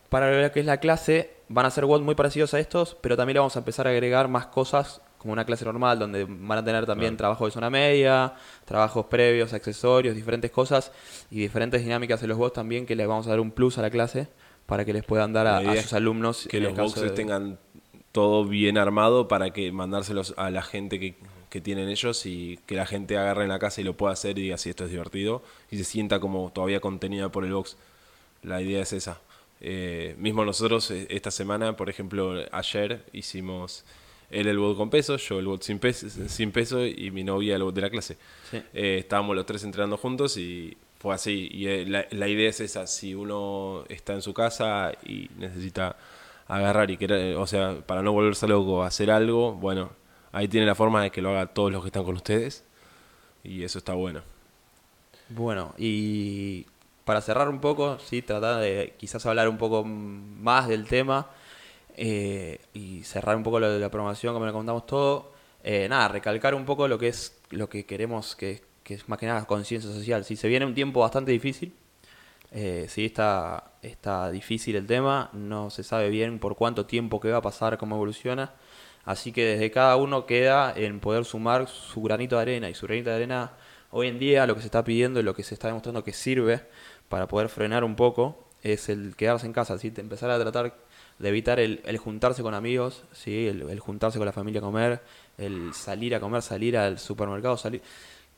Para 0.08 0.40
lo 0.42 0.52
que 0.52 0.60
es 0.60 0.66
la 0.66 0.78
clase, 0.78 1.30
van 1.48 1.66
a 1.66 1.70
ser 1.70 1.84
watts 1.84 2.04
muy 2.04 2.14
parecidos 2.14 2.54
a 2.54 2.60
estos, 2.60 2.96
pero 3.00 3.16
también 3.16 3.34
le 3.34 3.40
vamos 3.40 3.56
a 3.56 3.60
empezar 3.60 3.86
a 3.86 3.90
agregar 3.90 4.28
más 4.28 4.46
cosas 4.46 5.00
como 5.18 5.32
una 5.32 5.44
clase 5.44 5.64
normal, 5.64 5.98
donde 5.98 6.24
van 6.28 6.58
a 6.58 6.64
tener 6.64 6.86
también 6.86 7.12
Claro. 7.16 7.18
trabajo 7.18 7.46
de 7.46 7.50
zona 7.52 7.70
media, 7.70 8.34
trabajos 8.64 9.06
previos, 9.06 9.52
accesorios, 9.52 10.14
diferentes 10.14 10.50
cosas 10.52 10.92
y 11.30 11.40
diferentes 11.40 11.82
dinámicas 11.82 12.22
en 12.22 12.28
los 12.28 12.38
bots 12.38 12.54
también 12.54 12.86
que 12.86 12.94
les 12.94 13.08
vamos 13.08 13.26
a 13.26 13.30
dar 13.30 13.40
un 13.40 13.50
plus 13.50 13.78
a 13.78 13.82
la 13.82 13.90
clase 13.90 14.28
para 14.66 14.84
que 14.84 14.92
les 14.92 15.04
puedan 15.04 15.32
dar 15.32 15.46
a, 15.48 15.58
a 15.58 15.82
sus 15.82 15.92
alumnos 15.94 16.46
que 16.48 16.60
los 16.60 16.74
boxes 16.76 17.02
de- 17.04 17.10
tengan 17.10 17.58
todo 18.12 18.44
bien 18.44 18.78
armado 18.78 19.26
para 19.28 19.50
que 19.50 19.72
mandárselos 19.72 20.34
a 20.36 20.50
la 20.50 20.62
gente 20.62 21.00
que, 21.00 21.16
que 21.50 21.60
tienen 21.60 21.88
ellos 21.88 22.24
y 22.26 22.58
que 22.66 22.76
la 22.76 22.86
gente 22.86 23.16
agarre 23.18 23.42
en 23.44 23.48
la 23.48 23.58
casa 23.58 23.80
y 23.80 23.84
lo 23.84 23.96
pueda 23.96 24.12
hacer 24.12 24.38
y 24.38 24.42
diga 24.42 24.58
si 24.58 24.70
esto 24.70 24.84
es 24.84 24.90
divertido 24.90 25.42
y 25.70 25.78
se 25.78 25.84
sienta 25.84 26.20
como 26.20 26.50
todavía 26.52 26.80
contenida 26.80 27.30
por 27.30 27.44
el 27.44 27.52
box. 27.52 27.76
La 28.42 28.60
idea 28.62 28.80
es 28.82 28.92
esa. 28.92 29.18
Eh, 29.60 30.14
mismo 30.18 30.44
nosotros 30.44 30.90
eh, 30.90 31.06
esta 31.10 31.30
semana, 31.30 31.76
por 31.76 31.88
ejemplo, 31.88 32.34
ayer 32.52 33.04
hicimos 33.12 33.84
él 34.30 34.48
el 34.48 34.58
bot 34.58 34.76
con 34.76 34.90
peso, 34.90 35.16
yo 35.16 35.38
el 35.38 35.46
bot 35.46 35.62
sin 35.62 35.78
peso, 35.78 36.08
sin 36.28 36.50
peso 36.50 36.84
y 36.84 37.10
mi 37.10 37.24
novia 37.24 37.56
el 37.56 37.62
bot 37.62 37.74
de 37.74 37.80
la 37.80 37.90
clase. 37.90 38.16
Sí. 38.50 38.62
Eh, 38.74 38.98
estábamos 39.00 39.36
los 39.36 39.46
tres 39.46 39.64
entrenando 39.64 39.96
juntos 39.96 40.36
y 40.36 40.76
fue 40.98 41.14
así. 41.14 41.48
Y 41.52 41.84
la, 41.86 42.06
la 42.10 42.28
idea 42.28 42.50
es 42.50 42.60
esa, 42.60 42.86
si 42.86 43.14
uno 43.14 43.84
está 43.88 44.12
en 44.14 44.22
su 44.22 44.34
casa 44.34 44.92
y 45.04 45.30
necesita 45.38 45.96
agarrar 46.48 46.90
y 46.90 46.96
querer, 46.96 47.36
o 47.36 47.46
sea, 47.46 47.80
para 47.86 48.02
no 48.02 48.12
volverse 48.12 48.46
loco, 48.46 48.82
hacer 48.84 49.10
algo, 49.10 49.54
bueno, 49.54 49.90
ahí 50.32 50.48
tiene 50.48 50.66
la 50.66 50.74
forma 50.74 51.02
de 51.02 51.10
que 51.10 51.22
lo 51.22 51.30
haga 51.30 51.46
todos 51.46 51.72
los 51.72 51.82
que 51.82 51.88
están 51.88 52.04
con 52.04 52.14
ustedes 52.14 52.64
y 53.42 53.62
eso 53.62 53.78
está 53.78 53.94
bueno. 53.94 54.22
Bueno, 55.28 55.74
y 55.76 56.66
para 57.06 57.20
cerrar 57.20 57.48
un 57.48 57.60
poco, 57.60 58.00
sí, 58.00 58.20
tratar 58.20 58.60
de 58.60 58.94
quizás 58.98 59.24
hablar 59.26 59.48
un 59.48 59.58
poco 59.58 59.84
más 59.84 60.66
del 60.66 60.88
tema 60.88 61.30
eh, 61.96 62.58
y 62.74 63.04
cerrar 63.04 63.36
un 63.36 63.44
poco 63.44 63.60
lo 63.60 63.70
de 63.70 63.78
la 63.78 63.92
programación, 63.92 64.34
como 64.34 64.44
le 64.44 64.52
contamos 64.52 64.86
todo. 64.86 65.32
Eh, 65.62 65.88
nada, 65.88 66.08
recalcar 66.08 66.56
un 66.56 66.64
poco 66.64 66.88
lo 66.88 66.98
que 66.98 67.06
es 67.06 67.38
lo 67.50 67.68
que 67.68 67.86
queremos, 67.86 68.34
que, 68.34 68.60
que 68.82 68.94
es 68.94 69.08
más 69.08 69.20
que 69.20 69.26
nada 69.26 69.44
conciencia 69.46 69.88
social. 69.88 70.24
Sí, 70.24 70.34
se 70.34 70.48
viene 70.48 70.66
un 70.66 70.74
tiempo 70.74 70.98
bastante 70.98 71.30
difícil. 71.30 71.72
Eh, 72.50 72.88
está, 72.96 73.70
está 73.82 74.32
difícil 74.32 74.74
el 74.74 74.88
tema, 74.88 75.30
no 75.32 75.70
se 75.70 75.84
sabe 75.84 76.10
bien 76.10 76.40
por 76.40 76.56
cuánto 76.56 76.86
tiempo 76.86 77.20
que 77.20 77.30
va 77.30 77.38
a 77.38 77.42
pasar, 77.42 77.78
cómo 77.78 77.94
evoluciona. 77.94 78.52
Así 79.04 79.30
que 79.30 79.44
desde 79.44 79.70
cada 79.70 79.94
uno 79.94 80.26
queda 80.26 80.72
en 80.74 80.98
poder 80.98 81.24
sumar 81.24 81.68
su 81.68 82.02
granito 82.02 82.34
de 82.34 82.42
arena 82.42 82.68
y 82.68 82.74
su 82.74 82.86
granito 82.86 83.10
de 83.10 83.16
arena 83.16 83.52
hoy 83.90 84.08
en 84.08 84.18
día 84.18 84.46
lo 84.46 84.54
que 84.54 84.60
se 84.60 84.66
está 84.66 84.84
pidiendo 84.84 85.20
y 85.20 85.22
lo 85.22 85.34
que 85.34 85.42
se 85.42 85.54
está 85.54 85.68
demostrando 85.68 86.04
que 86.04 86.12
sirve 86.12 86.62
para 87.08 87.28
poder 87.28 87.48
frenar 87.48 87.84
un 87.84 87.96
poco 87.96 88.46
es 88.62 88.88
el 88.88 89.14
quedarse 89.16 89.46
en 89.46 89.52
casa, 89.52 89.78
¿sí? 89.78 89.92
empezar 89.96 90.30
a 90.30 90.38
tratar 90.38 90.74
de 91.18 91.28
evitar 91.28 91.60
el, 91.60 91.80
el 91.84 91.98
juntarse 91.98 92.42
con 92.42 92.54
amigos, 92.54 93.04
¿sí? 93.12 93.46
el, 93.48 93.62
el 93.70 93.80
juntarse 93.80 94.18
con 94.18 94.26
la 94.26 94.32
familia 94.32 94.60
a 94.60 94.62
comer, 94.64 95.00
el 95.38 95.72
salir 95.74 96.14
a 96.14 96.20
comer, 96.20 96.42
salir 96.42 96.76
al 96.76 96.98
supermercado, 96.98 97.56
salir, 97.56 97.82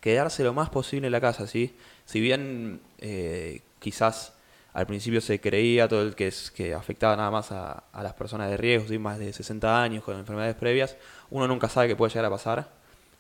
quedarse 0.01 0.45
lo 0.45 0.53
más 0.55 0.71
posible 0.71 1.07
en 1.07 1.13
la 1.13 1.21
casa, 1.21 1.47
¿sí? 1.47 1.75
Si 2.05 2.21
bien 2.21 2.81
eh, 2.99 3.63
quizás 3.81 4.35
al 4.73 4.87
principio 4.87 5.21
se 5.21 5.41
creía 5.41 5.89
todo 5.89 6.03
el 6.03 6.15
que 6.15 6.29
es 6.29 6.51
que 6.51 6.75
afectaba 6.75 7.17
nada 7.17 7.31
más 7.31 7.51
a, 7.53 7.85
a 7.93 8.03
las 8.03 8.15
personas 8.15 8.51
de 8.51 8.57
riesgo, 8.57 8.89
¿sí? 8.89 8.99
más 8.99 9.19
de 9.19 9.33
60 9.33 9.83
años 9.83 10.05
con 10.05 10.17
enfermedades 10.19 10.55
previas, 10.57 10.97
uno 11.31 11.49
nunca 11.49 11.69
sabe 11.69 11.89
qué 11.89 11.97
puede 11.97 12.11
llegar 12.11 12.27
a 12.27 12.31
pasar. 12.31 12.69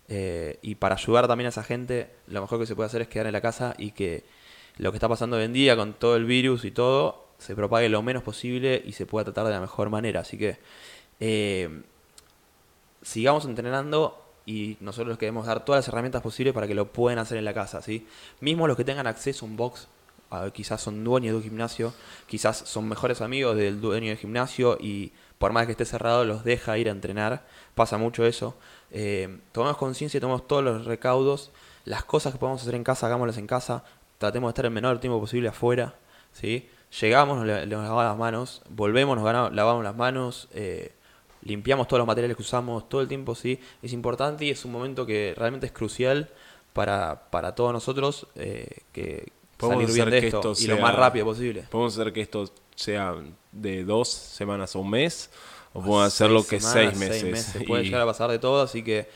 eh, 0.08 0.58
y 0.62 0.76
para 0.76 0.94
ayudar 0.94 1.26
también 1.28 1.46
a 1.46 1.50
esa 1.50 1.62
gente, 1.64 2.10
lo 2.28 2.40
mejor 2.40 2.58
que 2.60 2.66
se 2.66 2.74
puede 2.76 2.86
hacer 2.86 3.02
es 3.02 3.08
quedar 3.08 3.26
en 3.26 3.32
la 3.32 3.40
casa 3.40 3.74
y 3.78 3.90
que 3.92 4.24
lo 4.78 4.90
que 4.92 4.96
está 4.96 5.08
pasando 5.08 5.36
hoy 5.36 5.44
en 5.44 5.52
día 5.52 5.76
con 5.76 5.94
todo 5.94 6.16
el 6.16 6.24
virus 6.24 6.64
y 6.64 6.70
todo 6.70 7.28
se 7.38 7.54
propague 7.54 7.88
lo 7.88 8.02
menos 8.02 8.22
posible 8.22 8.82
y 8.84 8.92
se 8.92 9.06
pueda 9.06 9.24
tratar 9.24 9.46
de 9.46 9.52
la 9.52 9.60
mejor 9.60 9.90
manera. 9.90 10.20
Así 10.20 10.36
que 10.36 10.58
eh, 11.20 11.82
sigamos 13.02 13.44
entrenando 13.44 14.24
y 14.46 14.76
nosotros 14.80 15.08
les 15.08 15.18
queremos 15.18 15.46
dar 15.46 15.64
todas 15.64 15.80
las 15.84 15.88
herramientas 15.88 16.22
posibles 16.22 16.54
para 16.54 16.66
que 16.66 16.74
lo 16.74 16.90
puedan 16.90 17.18
hacer 17.18 17.38
en 17.38 17.44
la 17.44 17.54
casa, 17.54 17.82
¿sí? 17.82 18.06
Mismo 18.40 18.66
los 18.66 18.76
que 18.76 18.84
tengan 18.84 19.06
acceso 19.06 19.44
a 19.44 19.48
un 19.48 19.56
box, 19.56 19.88
quizás 20.52 20.80
son 20.80 21.04
dueños 21.04 21.32
de 21.32 21.36
un 21.36 21.42
gimnasio, 21.42 21.92
quizás 22.26 22.56
son 22.56 22.88
mejores 22.88 23.20
amigos 23.20 23.56
del 23.56 23.80
dueño 23.80 24.08
del 24.08 24.16
gimnasio 24.16 24.78
y 24.80 25.12
por 25.38 25.52
más 25.52 25.66
que 25.66 25.72
esté 25.72 25.84
cerrado 25.84 26.24
los 26.24 26.44
deja 26.44 26.78
ir 26.78 26.88
a 26.88 26.92
entrenar, 26.92 27.46
pasa 27.74 27.98
mucho 27.98 28.24
eso. 28.24 28.54
Eh, 28.90 29.38
tomemos 29.52 29.76
conciencia 29.76 30.18
y 30.18 30.20
tomemos 30.20 30.48
todos 30.48 30.64
los 30.64 30.86
recaudos, 30.86 31.50
las 31.84 32.04
cosas 32.04 32.32
que 32.32 32.38
podemos 32.38 32.62
hacer 32.62 32.74
en 32.74 32.84
casa, 32.84 33.06
hagámoslas 33.06 33.38
en 33.38 33.46
casa, 33.46 33.84
tratemos 34.18 34.48
de 34.48 34.50
estar 34.50 34.64
el 34.66 34.70
menor 34.72 34.98
tiempo 35.00 35.20
posible 35.20 35.48
afuera, 35.48 35.94
¿sí? 36.32 36.68
Llegamos, 37.00 37.38
nos, 37.38 37.46
la- 37.46 37.66
nos 37.66 37.82
lavamos 37.84 38.04
las 38.04 38.16
manos, 38.18 38.62
volvemos, 38.70 39.16
nos 39.18 39.52
lavamos 39.54 39.84
las 39.84 39.96
manos, 39.96 40.48
eh, 40.52 40.92
limpiamos 41.42 41.86
todos 41.88 41.98
los 41.98 42.06
materiales 42.06 42.36
que 42.36 42.42
usamos 42.42 42.88
todo 42.88 43.00
el 43.00 43.08
tiempo, 43.08 43.34
sí, 43.34 43.60
es 43.82 43.92
importante 43.92 44.44
y 44.44 44.50
es 44.50 44.64
un 44.64 44.72
momento 44.72 45.06
que 45.06 45.34
realmente 45.36 45.66
es 45.66 45.72
crucial 45.72 46.28
para, 46.72 47.30
para 47.30 47.54
todos 47.54 47.72
nosotros 47.72 48.26
eh, 48.36 48.68
que 48.92 49.32
Podemos 49.56 49.82
salir 49.90 49.94
bien 49.96 50.08
hacer 50.08 50.20
de 50.22 50.26
esto, 50.28 50.52
y 50.58 50.66
lo 50.68 50.78
más 50.78 50.94
rápido 50.94 51.24
posible. 51.26 51.64
Podemos 51.68 51.98
hacer 51.98 52.12
que 52.12 52.20
esto 52.20 52.48
sea 52.76 53.16
de 53.50 53.84
dos 53.84 54.08
semanas 54.08 54.76
a 54.76 54.78
un 54.78 54.88
mes 54.90 55.30
o 55.72 55.80
Ah, 55.80 55.84
podemos 55.84 56.04
hacerlo 56.04 56.46
que 56.46 56.60
semanas, 56.60 56.96
seis 56.96 57.24
meses. 57.24 57.62
Puede 57.66 57.82
Y- 57.82 57.86
llegar 57.86 58.02
a 58.02 58.06
pasar 58.06 58.30
de 58.30 58.38
todo, 58.38 58.62
así 58.62 58.82
que 58.84 59.08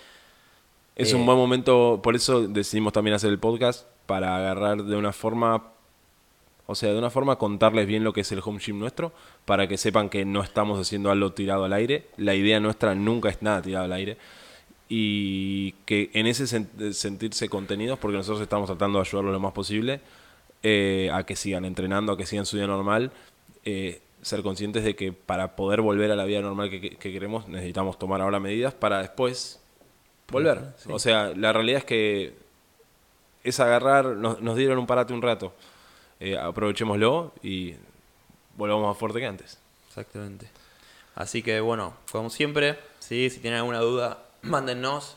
Es 0.96 1.12
Eh, 1.12 1.16
un 1.16 1.24
buen 1.24 1.38
momento, 1.38 2.00
por 2.02 2.14
eso 2.16 2.46
decidimos 2.48 2.92
también 2.92 3.14
hacer 3.14 3.30
el 3.30 3.38
podcast, 3.38 3.86
para 4.06 4.36
agarrar 4.36 4.84
de 4.84 4.96
una 4.96 5.12
forma, 5.12 5.70
o 6.66 6.74
sea, 6.74 6.92
de 6.92 6.98
una 6.98 7.10
forma 7.10 7.36
contarles 7.36 7.86
bien 7.86 8.04
lo 8.04 8.12
que 8.12 8.22
es 8.22 8.32
el 8.32 8.40
home 8.44 8.58
gym 8.58 8.78
nuestro, 8.78 9.12
para 9.44 9.66
que 9.68 9.76
sepan 9.76 10.08
que 10.08 10.24
no 10.24 10.42
estamos 10.42 10.78
haciendo 10.80 11.10
algo 11.10 11.32
tirado 11.32 11.64
al 11.64 11.72
aire. 11.72 12.06
La 12.16 12.34
idea 12.34 12.60
nuestra 12.60 12.94
nunca 12.94 13.28
es 13.28 13.42
nada 13.42 13.62
tirado 13.62 13.84
al 13.84 13.92
aire. 13.92 14.16
Y 14.88 15.72
que 15.86 16.10
en 16.12 16.26
ese 16.26 16.44
sen- 16.44 16.92
sentirse 16.92 17.48
contenidos, 17.48 17.98
porque 17.98 18.16
nosotros 18.18 18.42
estamos 18.42 18.66
tratando 18.68 18.98
de 18.98 19.08
ayudarlos 19.08 19.32
lo 19.32 19.40
más 19.40 19.52
posible, 19.52 20.00
eh, 20.62 21.10
a 21.12 21.24
que 21.24 21.34
sigan 21.34 21.64
entrenando, 21.64 22.12
a 22.12 22.16
que 22.16 22.26
sigan 22.26 22.44
su 22.46 22.56
vida 22.56 22.66
normal, 22.66 23.10
eh, 23.64 24.00
ser 24.20 24.42
conscientes 24.42 24.84
de 24.84 24.94
que 24.94 25.12
para 25.12 25.56
poder 25.56 25.80
volver 25.80 26.10
a 26.12 26.16
la 26.16 26.24
vida 26.24 26.40
normal 26.42 26.68
que, 26.70 26.80
que- 26.80 26.96
que 26.96 27.12
queremos 27.12 27.48
necesitamos 27.48 27.98
tomar 27.98 28.20
ahora 28.20 28.38
medidas 28.38 28.74
para 28.74 28.98
después 29.00 29.60
volver. 30.30 30.60
Sí. 30.76 30.88
O 30.92 30.98
sea, 30.98 31.32
la 31.34 31.52
realidad 31.52 31.78
es 31.78 31.84
que 31.84 32.34
es 33.44 33.60
agarrar, 33.60 34.04
nos, 34.06 34.40
nos 34.40 34.56
dieron 34.56 34.78
un 34.78 34.86
parate 34.86 35.12
un 35.12 35.22
rato, 35.22 35.54
eh, 36.20 36.36
aprovechémoslo 36.38 37.32
y 37.42 37.74
volvamos 38.56 38.86
más 38.88 38.96
fuerte 38.98 39.18
que 39.20 39.26
antes. 39.26 39.58
Exactamente. 39.88 40.48
Así 41.14 41.42
que 41.42 41.60
bueno, 41.60 41.96
como 42.10 42.30
siempre, 42.30 42.78
¿sí? 42.98 43.28
si 43.30 43.40
tienen 43.40 43.58
alguna 43.60 43.80
duda, 43.80 44.22
mándennos, 44.42 45.16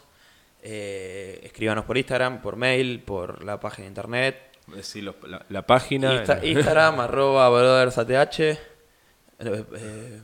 eh, 0.64 1.40
escríbanos 1.44 1.86
por 1.86 1.98
Instagram, 1.98 2.42
por 2.42 2.56
mail, 2.56 3.02
por 3.02 3.44
la 3.44 3.60
página 3.60 3.84
de 3.84 3.90
internet. 3.90 4.38
Los- 4.68 4.96
la, 5.28 5.46
la 5.50 5.62
página. 5.68 6.24
Insta- 6.26 6.44
Instagram, 6.44 7.00
arroba 7.02 7.48
brothersath. 7.50 8.10
Eh, 8.10 8.58
eh, 9.40 10.22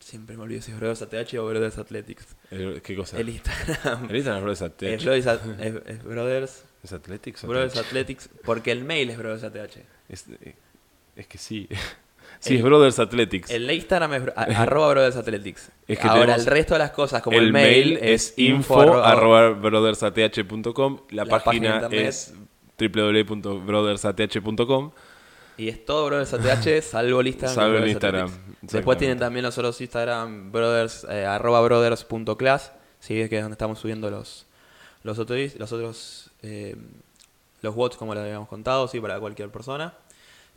siempre 0.00 0.36
me 0.36 0.42
olvido 0.42 0.60
si 0.60 0.70
es 0.72 0.78
brothersath 0.78 1.34
o 1.34 1.46
brothers 1.46 1.78
athletics. 1.78 2.26
el- 2.50 2.82
¿Qué 2.82 2.94
cosa? 2.94 3.18
El 3.18 3.30
Instagram 3.30 4.08
El 4.10 4.16
Instagram 4.16 4.48
es 4.50 4.60
Brothers 4.60 4.82
es, 4.82 5.04
brothers, 5.04 5.60
es- 5.60 5.82
es 5.86 6.04
brothers, 6.04 6.64
¿Es 6.82 6.92
Athletics? 6.92 7.44
brothers 7.44 7.76
Athletics? 7.76 8.28
porque 8.44 8.72
el 8.72 8.84
mail 8.84 9.10
es 9.10 9.18
brothersath. 9.18 9.54
Es, 10.08 10.26
eh, 10.28 10.54
es 11.16 11.26
que 11.26 11.36
sí. 11.38 11.68
sí, 12.40 12.56
es 12.56 12.62
Brothers 12.62 12.98
Athletics. 12.98 13.50
El 13.50 13.70
Instagram 13.70 14.14
es 14.14 14.22
a- 14.34 14.62
arroba 14.62 14.88
brothers 14.90 15.16
athletics. 15.16 15.70
Es 15.86 15.98
que 15.98 16.08
Ahora 16.08 16.34
el 16.34 16.46
resto 16.46 16.74
de 16.74 16.78
las 16.78 16.92
cosas 16.92 17.20
como 17.22 17.36
el, 17.36 17.44
el, 17.46 17.52
mail 17.52 17.98
es 18.00 18.32
info 18.36 19.02
arroba 19.02 19.50
brothersath.com. 19.50 21.00
La, 21.10 21.24
La 21.24 21.42
página 21.42 21.80
página 21.80 22.02
es 22.02 22.32
www.brothersath.com. 22.78 24.92
Y 25.58 25.68
es 25.68 25.84
todo 25.84 26.06
Brothers 26.06 26.32
ATH, 26.32 26.80
salvo 26.90 27.20
el 27.20 27.26
Instagram. 27.26 27.54
Salvo 27.54 27.76
el 27.76 27.82
Brothers 27.82 27.92
Instagram. 27.92 28.30
Después 28.62 28.96
tienen 28.96 29.18
también 29.18 29.44
los 29.44 29.58
otros 29.58 29.78
Instagram, 29.80 30.50
brothers, 30.50 31.06
eh, 31.10 31.26
arroba 31.26 31.60
brothers.class, 31.60 32.72
¿sí? 32.98 33.28
que 33.28 33.36
es 33.36 33.42
donde 33.42 33.52
estamos 33.54 33.78
subiendo 33.78 34.10
los, 34.10 34.46
los 35.02 35.18
otros, 35.18 35.54
los 35.56 35.72
otros 35.72 36.30
eh, 36.42 36.76
los 37.62 37.74
bots, 37.74 37.96
como 37.96 38.14
les 38.14 38.22
habíamos 38.24 38.48
contado, 38.48 38.88
sí, 38.88 39.00
para 39.00 39.18
cualquier 39.20 39.50
persona. 39.50 39.94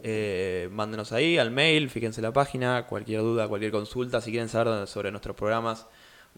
Eh, 0.01 0.69
mándenos 0.71 1.12
ahí 1.12 1.38
al 1.38 1.51
mail, 1.51 1.89
fíjense 1.89 2.21
la 2.21 2.32
página, 2.34 2.88
cualquier 2.88 3.21
duda, 3.21 3.47
cualquier 3.47 3.71
consulta, 3.71 4.21
si 4.21 4.32
quieren 4.32 4.49
saber 4.49 4.88
sobre 4.88 5.12
nuestros 5.12 5.36
programas, 5.36 5.86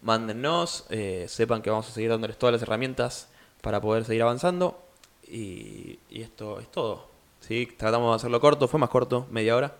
mándennos, 0.02 0.84
eh, 0.90 1.26
sepan 1.28 1.62
que 1.62 1.70
vamos 1.70 1.88
a 1.88 1.92
seguir 1.92 2.10
dándoles 2.10 2.38
todas 2.38 2.52
las 2.52 2.62
herramientas 2.62 3.28
para 3.62 3.80
poder 3.80 4.04
seguir 4.04 4.22
avanzando. 4.22 4.82
Y, 5.28 5.98
y 6.10 6.22
esto 6.22 6.60
es 6.60 6.70
todo. 6.70 7.08
¿sí? 7.40 7.68
Tratamos 7.76 8.12
de 8.12 8.16
hacerlo 8.16 8.40
corto, 8.40 8.68
fue 8.68 8.78
más 8.78 8.90
corto, 8.90 9.26
media 9.30 9.56
hora. 9.56 9.74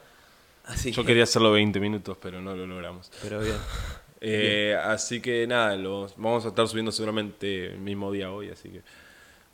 Así 0.64 0.90
Yo 0.90 1.02
que- 1.02 1.08
quería 1.08 1.24
hacerlo 1.24 1.52
20 1.52 1.78
minutos, 1.78 2.16
pero 2.20 2.40
no 2.40 2.56
lo 2.56 2.66
logramos. 2.66 3.10
Pero 3.22 3.40
bien. 3.40 3.56
Eh, 4.20 4.76
así 4.82 5.20
que 5.20 5.46
nada, 5.46 5.76
lo 5.76 6.08
vamos 6.16 6.44
a 6.44 6.48
estar 6.48 6.66
subiendo 6.66 6.92
seguramente 6.92 7.72
el 7.72 7.78
mismo 7.78 8.10
día 8.12 8.30
hoy, 8.30 8.50
así 8.50 8.68
que 8.70 8.82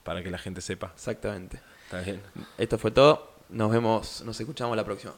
para 0.03 0.23
que 0.23 0.31
la 0.31 0.39
gente 0.39 0.61
sepa. 0.61 0.93
Exactamente. 0.95 1.61
Está 1.85 2.01
bien. 2.01 2.21
Esto 2.59 2.79
fue 2.79 2.91
todo. 2.91 3.33
Nos 3.49 3.71
vemos, 3.71 4.23
nos 4.25 4.41
escuchamos 4.41 4.77
la 4.77 4.85
próxima. 4.85 5.15